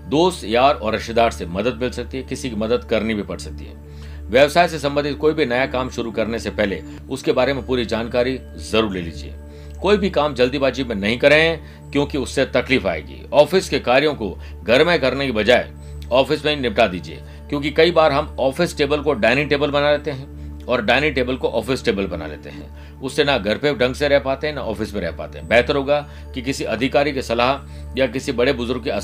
दोस्त, 0.08 0.44
यार 0.44 0.74
और 0.74 0.92
रिश्तेदार 0.92 1.30
से 1.30 1.46
मदद 1.46 1.78
मिल 1.80 1.90
सकती 1.90 2.16
है, 2.16 2.22
किसी 2.22 2.50
की 2.50 2.56
मदद 2.56 2.84
करनी 2.84 3.14
भी 3.14 3.22
पड़ 3.22 3.38
सकती 3.38 3.64
है। 3.64 3.86
व्यवसाय 4.28 4.68
से 4.68 4.78
संबंधित 4.78 5.16
कोई 5.18 5.32
भी 5.32 5.46
नया 5.46 5.66
काम 5.66 5.90
शुरू 5.90 6.10
करने 6.10 6.38
से 6.38 6.50
पहले 6.50 6.82
उसके 7.10 7.32
बारे 7.32 7.52
में 7.52 7.64
पूरी 7.66 7.84
जानकारी 7.86 8.38
ज़रूर 8.62 8.92
ले 8.92 9.02
लीजिए। 9.02 9.34
कोई 9.82 9.96
भी 9.96 10.10
काम 10.10 10.34
जल्दीबाजी 10.34 10.84
में 10.84 10.94
नहीं 10.96 11.18
करें, 11.18 11.58
क्योंकि 11.92 12.18
उससे 12.18 12.44
तकलीफ़ 12.46 12.86
आएगी। 12.86 13.22
ऑफ़िस 13.32 13.68
के 13.68 13.78
कार्यों 13.80 14.14
को 14.14 14.36
घर 14.62 14.84
में 14.84 14.98
करने 15.00 15.26
की 15.26 15.32
बजाय 15.32 15.70
ऑफ़िस 16.12 16.44
में 16.44 16.54
ही 16.54 16.60
निपटा 16.60 16.86
दीजिए, 16.86 17.20
क्योंकि 17.48 17.70
कई 17.70 17.90
बार 17.90 18.12
हम 18.12 18.36
ऑफ़िस 18.40 18.76
टेबल 18.78 19.00
को 19.00 19.12
डाइनिंग 19.14 19.48
टेबल 19.50 19.70
बना 19.70 19.90
लेते 19.92 20.10
हैं। 20.10 20.37
और 20.68 20.82
डाइनिंग 20.84 21.14
टेबल 21.14 21.36
को 21.36 21.48
ऑफ़िस 21.50 21.84
टेबल 21.84 22.06
बना 22.06 22.26
लेते 22.26 22.50
हैं। 22.50 23.00
उससे 23.00 23.24
ना 23.24 23.36
घर 23.38 23.58
पे 23.58 23.74
ढंग 23.74 23.94
से 23.94 24.08
रह 24.08 24.18
पाते 24.18 24.46
हैं, 24.46 24.54
ना 24.54 24.62
ऑफ़िस 24.62 24.94
में 24.94 25.00
रह 25.00 25.10
पाते 25.10 25.38
हैं। 25.38 25.48
बेहतर 25.48 25.76
होगा 25.76 26.00
कि 26.34 26.42
किसी 26.42 26.64
अधिकारी 26.66 27.12
की 27.12 27.22
सलाह 27.22 27.98
या 27.98 28.06
किसी 28.06 28.32
बड़े 28.32 28.52
बुज़ुर्ग 28.52 28.84
की 28.86 29.00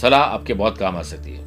सलाह 0.00 0.20
आपके 0.20 0.54
बहुत 0.54 0.78
काम 0.78 0.96
आ 0.96 1.02
सकती 1.02 1.32
है। 1.32 1.44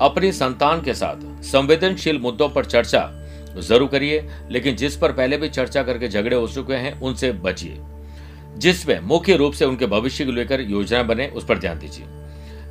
अपनी 0.00 0.32
संतान 0.32 0.82
के 0.82 0.94
साथ 0.94 1.42
संवेदनशील 1.44 2.18
मुद्दों 2.18 2.48
पर 2.48 2.64
चर्चा 2.64 3.10
ज़रूर 3.58 3.88
करिए, 3.88 4.28
लेकिन 4.50 4.76
जिस 4.76 4.96
पर 4.96 5.12
पहले 5.12 5.36
भी 5.36 5.48
चर्चा 5.48 5.82
करके 5.82 6.08
झगड़े 6.08 6.36
हो 6.36 6.46
चुके 6.48 6.74
हैं, 6.74 7.00
उनसे 7.00 7.32
बचिए। 7.32 7.76
जिसमें 8.56 8.98
मुख्य 9.00 9.36
रूप 9.36 9.52
से 9.52 9.64
उनके 9.64 9.86
भविष्य 9.86 10.24
को 10.24 10.32
लेकर 10.32 10.60
योजना 10.60 11.02
बने, 11.02 11.26
उस 11.28 11.44
पर 11.44 11.58
ध्यान 11.58 11.78
दीजिए। 11.78 12.06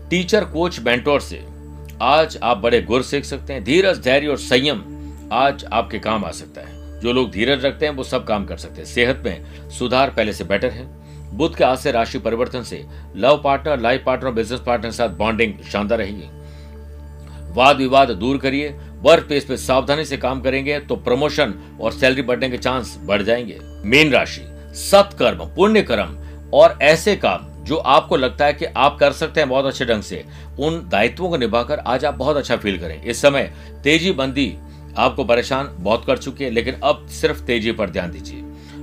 टीचर, 0.10 0.46
कोच, 0.46 0.80
मेंटोर 0.80 1.22
से 1.22 1.42
आज 2.02 2.38
आप 2.44 2.58
बड़े 2.58 2.82
गुर 2.82 3.04
सीख 3.04 3.26
सकते 3.26 3.54
हैं। 3.54 3.64
धीरज, 3.64 4.00
धैर्य 4.00 4.28
और 4.28 4.38
संयम 4.38 4.84
आज 5.32 5.66
आपके 5.74 6.00
काम 6.00 6.26
आ 6.26 6.32
सकता 6.32 6.62
है। 6.62 7.00
जो 7.00 7.14
लोग 7.14 7.32
धीरज 7.32 7.66
रखते 7.66 7.86
हैं, 7.86 7.94
वो 7.94 8.04
सब 8.04 8.26
काम 8.28 8.46
कर 8.46 8.58
सकते 8.58 8.82
हैं। 8.82 8.86
सेहत 8.86 9.22
में 9.26 9.70
सुधार 9.70 10.10
पहले 10.10 10.34
से 10.34 10.44
बेटर 10.44 10.70
है। 10.70 10.86
बुद्ध 11.34 11.56
के 11.56 11.64
आज 11.64 11.78
से 11.78 11.92
राशि 11.92 12.20
परिवर्तन 12.20 12.64
से 12.64 12.86
love 13.16 13.42
partner, 13.44 13.80
life 13.80 14.04
partner 14.06 14.32
business 14.32 14.60
partner 14.60 14.88
के 14.88 14.96
साथ 14.96 15.10
बॉन्डिंग 15.10 15.54
शानदार 15.72 16.00
रहेगी। 16.00 16.28
वाद 17.54 17.78
विवाद 17.78 18.12
दूर 18.12 18.38
करिए। 18.38 18.70
वर्क 19.02 19.24
प्लेस 19.24 19.46
पे 19.46 19.58
सावधानी 19.58 20.06
से 20.06 20.18
काम 20.18 20.42
करेंगे 20.42 20.80
तो 20.80 20.96
प्रमोशन 20.96 21.54
और 21.82 21.92
सैलरी 21.92 22.22
बढ़ने 22.22 22.50
के 22.50 22.58
चांस 22.58 23.00
बढ़ 23.04 23.22
जाएँगे। 23.22 23.60
मेन 23.62 24.12
राशि, 24.12 24.42
सत्कर्म 24.74 25.46
पुण्य 25.46 25.82
कर्म 25.82 26.18
और 26.54 26.78
ऐसे 26.82 27.16
काम 27.16 27.64
जो 27.64 27.76
आपको 27.78 28.16
लगता 28.18 28.46
है 28.46 28.54
कि 28.54 28.66
आप 28.66 28.98
कर 29.00 29.12
सकते 29.12 29.40
हैं 29.40 29.50
बहुत 29.50 29.66
अच्छे 29.66 29.86
ढंग 29.86 30.02
से, 30.02 30.26
उन 30.60 30.90
दायित्वों 30.90 31.30
को 31.30 31.38
निभाकर 31.38 31.80
आज 31.80 32.06
आप 32.06 32.14
बहुत 32.14 32.38
अच्छा 32.38 32.56
फील 32.58 32.80
करें। 32.80 33.04
इस 33.04 33.22
समय 33.22 33.54
तेज़ी 33.84 34.12
बंदी 34.12 34.54
आपको 34.98 35.24
परेशान 35.24 35.70
बहुत 35.80 36.06
कर 36.06 36.18
चुकी 36.18 36.44
है, 36.44 36.50
लेकिन 36.50 36.76
अब 36.84 37.08
सिर्फ़ 37.08 37.42
तेज़ी 37.42 37.72
पर 37.72 37.90
ध्यान 37.90 38.12
दीजिए। 38.12 38.42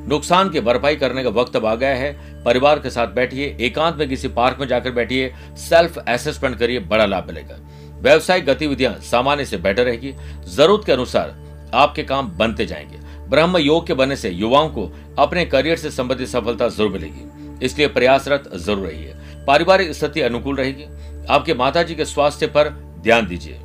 नुकसान 0.08 0.50
की 0.50 0.60
भरपाई 0.60 0.96
करने 0.96 1.22
का 1.22 1.30
वक्त 1.30 1.56
अब 1.56 1.66
आ 1.66 1.74
गया 1.74 1.94
है। 1.94 2.44
परिवार 2.44 2.78
के 2.78 2.90
साथ 2.90 3.06
बैठिए, 3.06 3.56
एकांत 3.60 3.96
में 3.96 4.08
किसी 4.08 4.28
पार्क 4.28 4.60
में 4.60 4.66
जाकर 4.66 4.90
बैठिए, 4.90 5.32
सेल्फ 5.56 5.98
असेसमेंट 5.98 6.58
करिए, 6.58 6.78
बड़ा 6.78 7.06
लाभ 7.06 7.26
मिलेगा। 7.26 7.56
व्यवसायिक 8.00 8.44
गतिविधियाँ 8.44 8.94
सामान्य 9.00 9.44
से 9.44 9.56
बेटर 9.56 9.84
रहेगी। 9.84 10.14
ज़रूरत 10.48 10.86
के 10.86 10.92
अनुसार 10.92 11.34
आपके 11.74 12.02
काम 12.02 12.28
बनते 12.28 12.66
जाएँगे। 12.66 12.98
ब्रह्म 13.28 13.56
योग 13.56 13.86
के 13.86 13.94
बनने 13.94 14.16
से 14.16 14.30
युवाओं 14.30 14.68
को 14.68 14.90
अपने 15.18 15.44
करियर 15.44 15.76
से 15.76 15.90
संबंधित 15.90 16.28
सफलता 16.28 16.68
ज़रूर 16.68 16.92
मिलेगी। 16.92 17.64
इसलिए 17.64 17.88
प्रयासरत 17.88 18.50
ज़रूर 18.54 18.86
रहिए। 18.86 19.14
पारिवारिक 19.46 19.92
स्थिति 19.92 20.20
अनुकूल 20.20 20.56
रहेगी। 20.56 20.84
आपके 21.30 21.54
माता 21.54 21.82
जी 21.82 21.94
के 21.94 22.04
स्वास्थ्य 22.04 22.46
पर 22.46 22.68
ध्यान 23.00 23.26
दीजिए। 23.26 23.60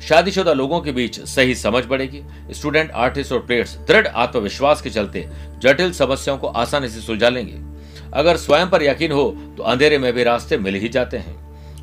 शादीशुदा 0.00 0.52
लोगों 0.52 0.80
के 0.80 0.92
बीच 0.92 1.18
सही 1.20 1.54
समझ 1.54 1.84
बढ़ेगी। 1.84 2.22
स्टूडेंट, 2.50 2.90
आर्टिस्ट 2.90 3.32
और 3.32 3.40
प्लेयर्स 3.40 3.76
दृढ़ 3.88 4.06
आत्मविश्वास 4.06 4.82
के 4.82 4.90
चलते 4.90 5.26
जटिल 5.58 5.92
समस्याओं 5.92 6.38
को 6.38 6.46
आसानी 6.46 6.88
से 6.88 7.00
सुलझा 7.00 7.28
लेंगे 7.28 7.58
अगर 8.12 8.36
स्वयं 8.36 8.70
पर 8.70 8.82
यकीन 8.82 9.12
हो 9.12 9.30
तो 9.56 9.62
अंधेरे 9.62 9.98
में 9.98 10.12
भी 10.12 10.24
रास्ते 10.24 10.58
मिल 10.58 10.74
ही 10.74 10.88
जाते 10.88 11.16
हैं। 11.16 11.38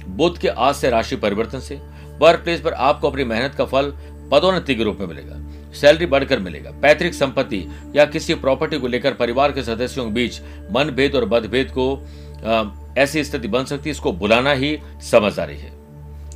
बुद्ध 0.07 0.37
के 0.37 0.47
आज 0.47 0.75
से 0.75 0.89
राशि 0.89 1.15
परिवर्तन 1.15 1.59
से 1.59 1.79
वर्क 2.19 2.39
प्लेस 2.39 2.61
पर 2.61 2.73
आपको 2.73 3.09
अपनी 3.09 3.23
मेहनत 3.23 3.55
का 3.55 3.65
फल 3.65 3.91
पदोन्नति 4.31 4.75
के 4.75 4.83
रूप 4.83 4.97
में 4.99 5.07
मिलेगा। 5.07 5.35
सैलरी 5.73 6.05
बढ़कर 6.05 6.39
मिलेगा। 6.39 6.71
पैतृक 6.81 7.13
संपत्ति 7.13 7.65
या 7.95 8.05
किसी 8.05 8.35
प्रॉपर्टी 8.35 8.79
को 8.79 8.87
लेकर 8.87 9.13
परिवार 9.13 9.51
के 9.51 9.63
सदस्यों 9.63 10.05
के 10.05 10.11
बीच 10.11 10.39
मनभेद 10.71 11.15
और 11.15 11.25
मतभेद 11.25 11.71
को 11.77 12.95
ऐसी 12.97 13.23
स्थिति 13.23 13.47
बन 13.47 13.65
सकती 13.65 13.89
है, 13.89 13.91
इसको 13.91 14.11
बुलाना 14.13 14.51
ही 14.51 14.77
समझदारी 15.01 15.57
है। 15.57 15.71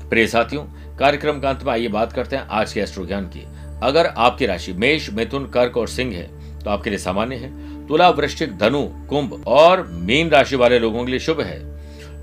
प्रिय 0.10 0.28
साथियों 0.28 0.63
कार्यक्रम 1.02 1.40
का 1.40 1.50
अंत 1.50 1.64
में 1.64 1.72
आइए 1.74 1.88
बात 1.88 2.12
करते 2.14 2.36
हैं 2.36 2.48
आज 2.52 2.74
के 2.74 2.80
एस्ट्रो 2.80 3.06
ज्ञान 3.06 3.26
की। 3.28 3.44
अगर 3.84 4.06
आपकी 4.06 4.46
राशि 4.46 4.74
मेष, 4.74 5.10
मिथुन, 5.10 5.46
कर्क 5.46 5.78
और 5.78 5.88
सिंह 5.88 6.14
है 6.14 6.28
तो 6.60 6.70
आपके 6.70 6.90
लिए 6.90 7.00
सामान्य 7.00 7.36
है। 7.36 7.88
तुला, 7.88 8.10
वृश्चिक, 8.12 8.58
धनु, 8.58 8.82
कुंभ 9.10 9.44
और 9.48 9.82
मीन 10.02 10.30
राशि 10.30 10.56
वाले 10.56 10.80
लोगों 10.80 11.06
के 11.06 11.12
लिए 11.12 11.20
शुभ 11.20 11.42
है। 11.42 11.58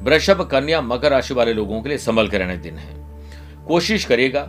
वृषभ, 0.02 0.42
कन्या, 0.52 0.80
मकर 0.82 1.10
राशि 1.10 1.34
वाले 1.34 1.54
लोगों 1.54 1.82
के 1.82 1.88
लिए 1.88 1.98
संभल 1.98 2.28
के 2.28 2.38
रहने 2.38 2.56
दिन 2.58 2.78
है। 2.78 2.94
कोशिश 3.66 4.04
करिएगा 4.04 4.42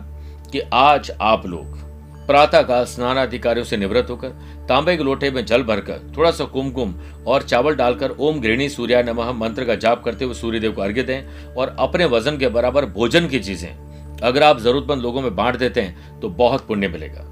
कि 0.52 0.60
आज 0.74 1.12
आप 1.12 1.46
लोग 1.46 1.78
प्रातःकाल 2.26 2.84
स्नान 2.84 3.16
अधिकारियों 3.16 3.64
से 3.64 3.76
निवृत्त 3.76 4.10
होकर 4.10 4.38
तांबे 4.68 4.96
के 4.96 5.04
लोटे 5.04 5.30
में 5.30 5.44
जल 5.46 5.62
भरकर 5.64 6.10
थोड़ा 6.16 6.30
सा 6.30 6.44
कुमकुम 6.46 6.94
और 7.26 7.42
चावल 7.42 7.74
डालकर 7.76 8.10
ओम 8.10 8.40
गृहिणी 8.40 8.68
सूर्या 8.68 9.02
नमः 9.02 9.32
मंत्र 9.34 9.64
का 9.64 9.74
जाप 9.76 10.04
करते 10.04 10.24
हुए 10.24 10.34
सूर्यदेव 10.36 10.72
को 10.72 10.82
अर्घ्य 10.82 11.02
दें 11.02 11.54
और 11.54 11.76
अपने 11.78 12.04
वज़न 12.08 12.38
के 12.38 12.48
बराबर 12.50 12.86
भोजन 12.88 13.28
की 13.28 13.38
चीज़ें 13.40 13.89
अगर 14.22 14.42
आप 14.42 14.60
जरूरतमंद 14.60 15.02
लोगों 15.02 15.22
में 15.22 15.34
बांट 15.36 15.56
देते 15.56 15.80
हैं 15.80 16.20
तो 16.20 16.28
बहुत 16.28 16.66
पुण्य 16.66 16.88
मिलेगा। 16.88 17.24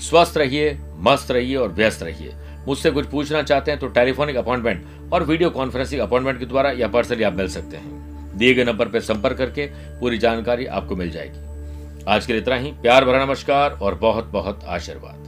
स्वस्थ 0.00 0.36
रहिए, 0.36 0.78
मस्त 0.98 1.30
रहिए 1.30 1.56
और 1.56 1.68
व्यस्त 1.68 2.02
रहिए। 2.02 2.34
मुझसे 2.66 2.90
कुछ 2.90 3.06
पूछना 3.06 3.42
चाहते 3.42 3.70
हैं 3.70 3.80
तो 3.80 3.88
टेलीफोनिक 3.88 4.36
अपॉइंटमेंट 4.36 5.12
और 5.12 5.22
वीडियो 5.22 5.50
कॉन्फ्रेंसिंग 5.50 6.00
अपॉइंटमेंट 6.00 6.38
के 6.38 6.46
द्वारा 6.46 6.70
या 6.70 6.88
पर्सनली 6.88 7.22
आप 7.22 7.36
मिल 7.36 7.48
सकते 7.48 7.76
हैं। 7.76 8.38
दिए 8.38 8.54
गए 8.54 8.64
नंबर 8.64 8.88
पर 8.88 9.00
संपर्क 9.00 9.36
करके 9.38 9.66
पूरी 10.00 10.18
जानकारी 10.18 10.66
आपको 10.66 10.96
मिल 10.96 11.10
जाएगी। 11.10 12.04
आज 12.08 12.26
के 12.26 12.32
लिए 12.32 12.42
इतना 12.42 12.56
ही। 12.56 12.72
प्यार 12.72 13.04
भरा 13.04 13.24
नमस्कार 13.24 13.78
और 13.82 13.94
बहुत 13.94 14.24
बहुत 14.24 14.64
आशीर्वाद। 14.64 15.25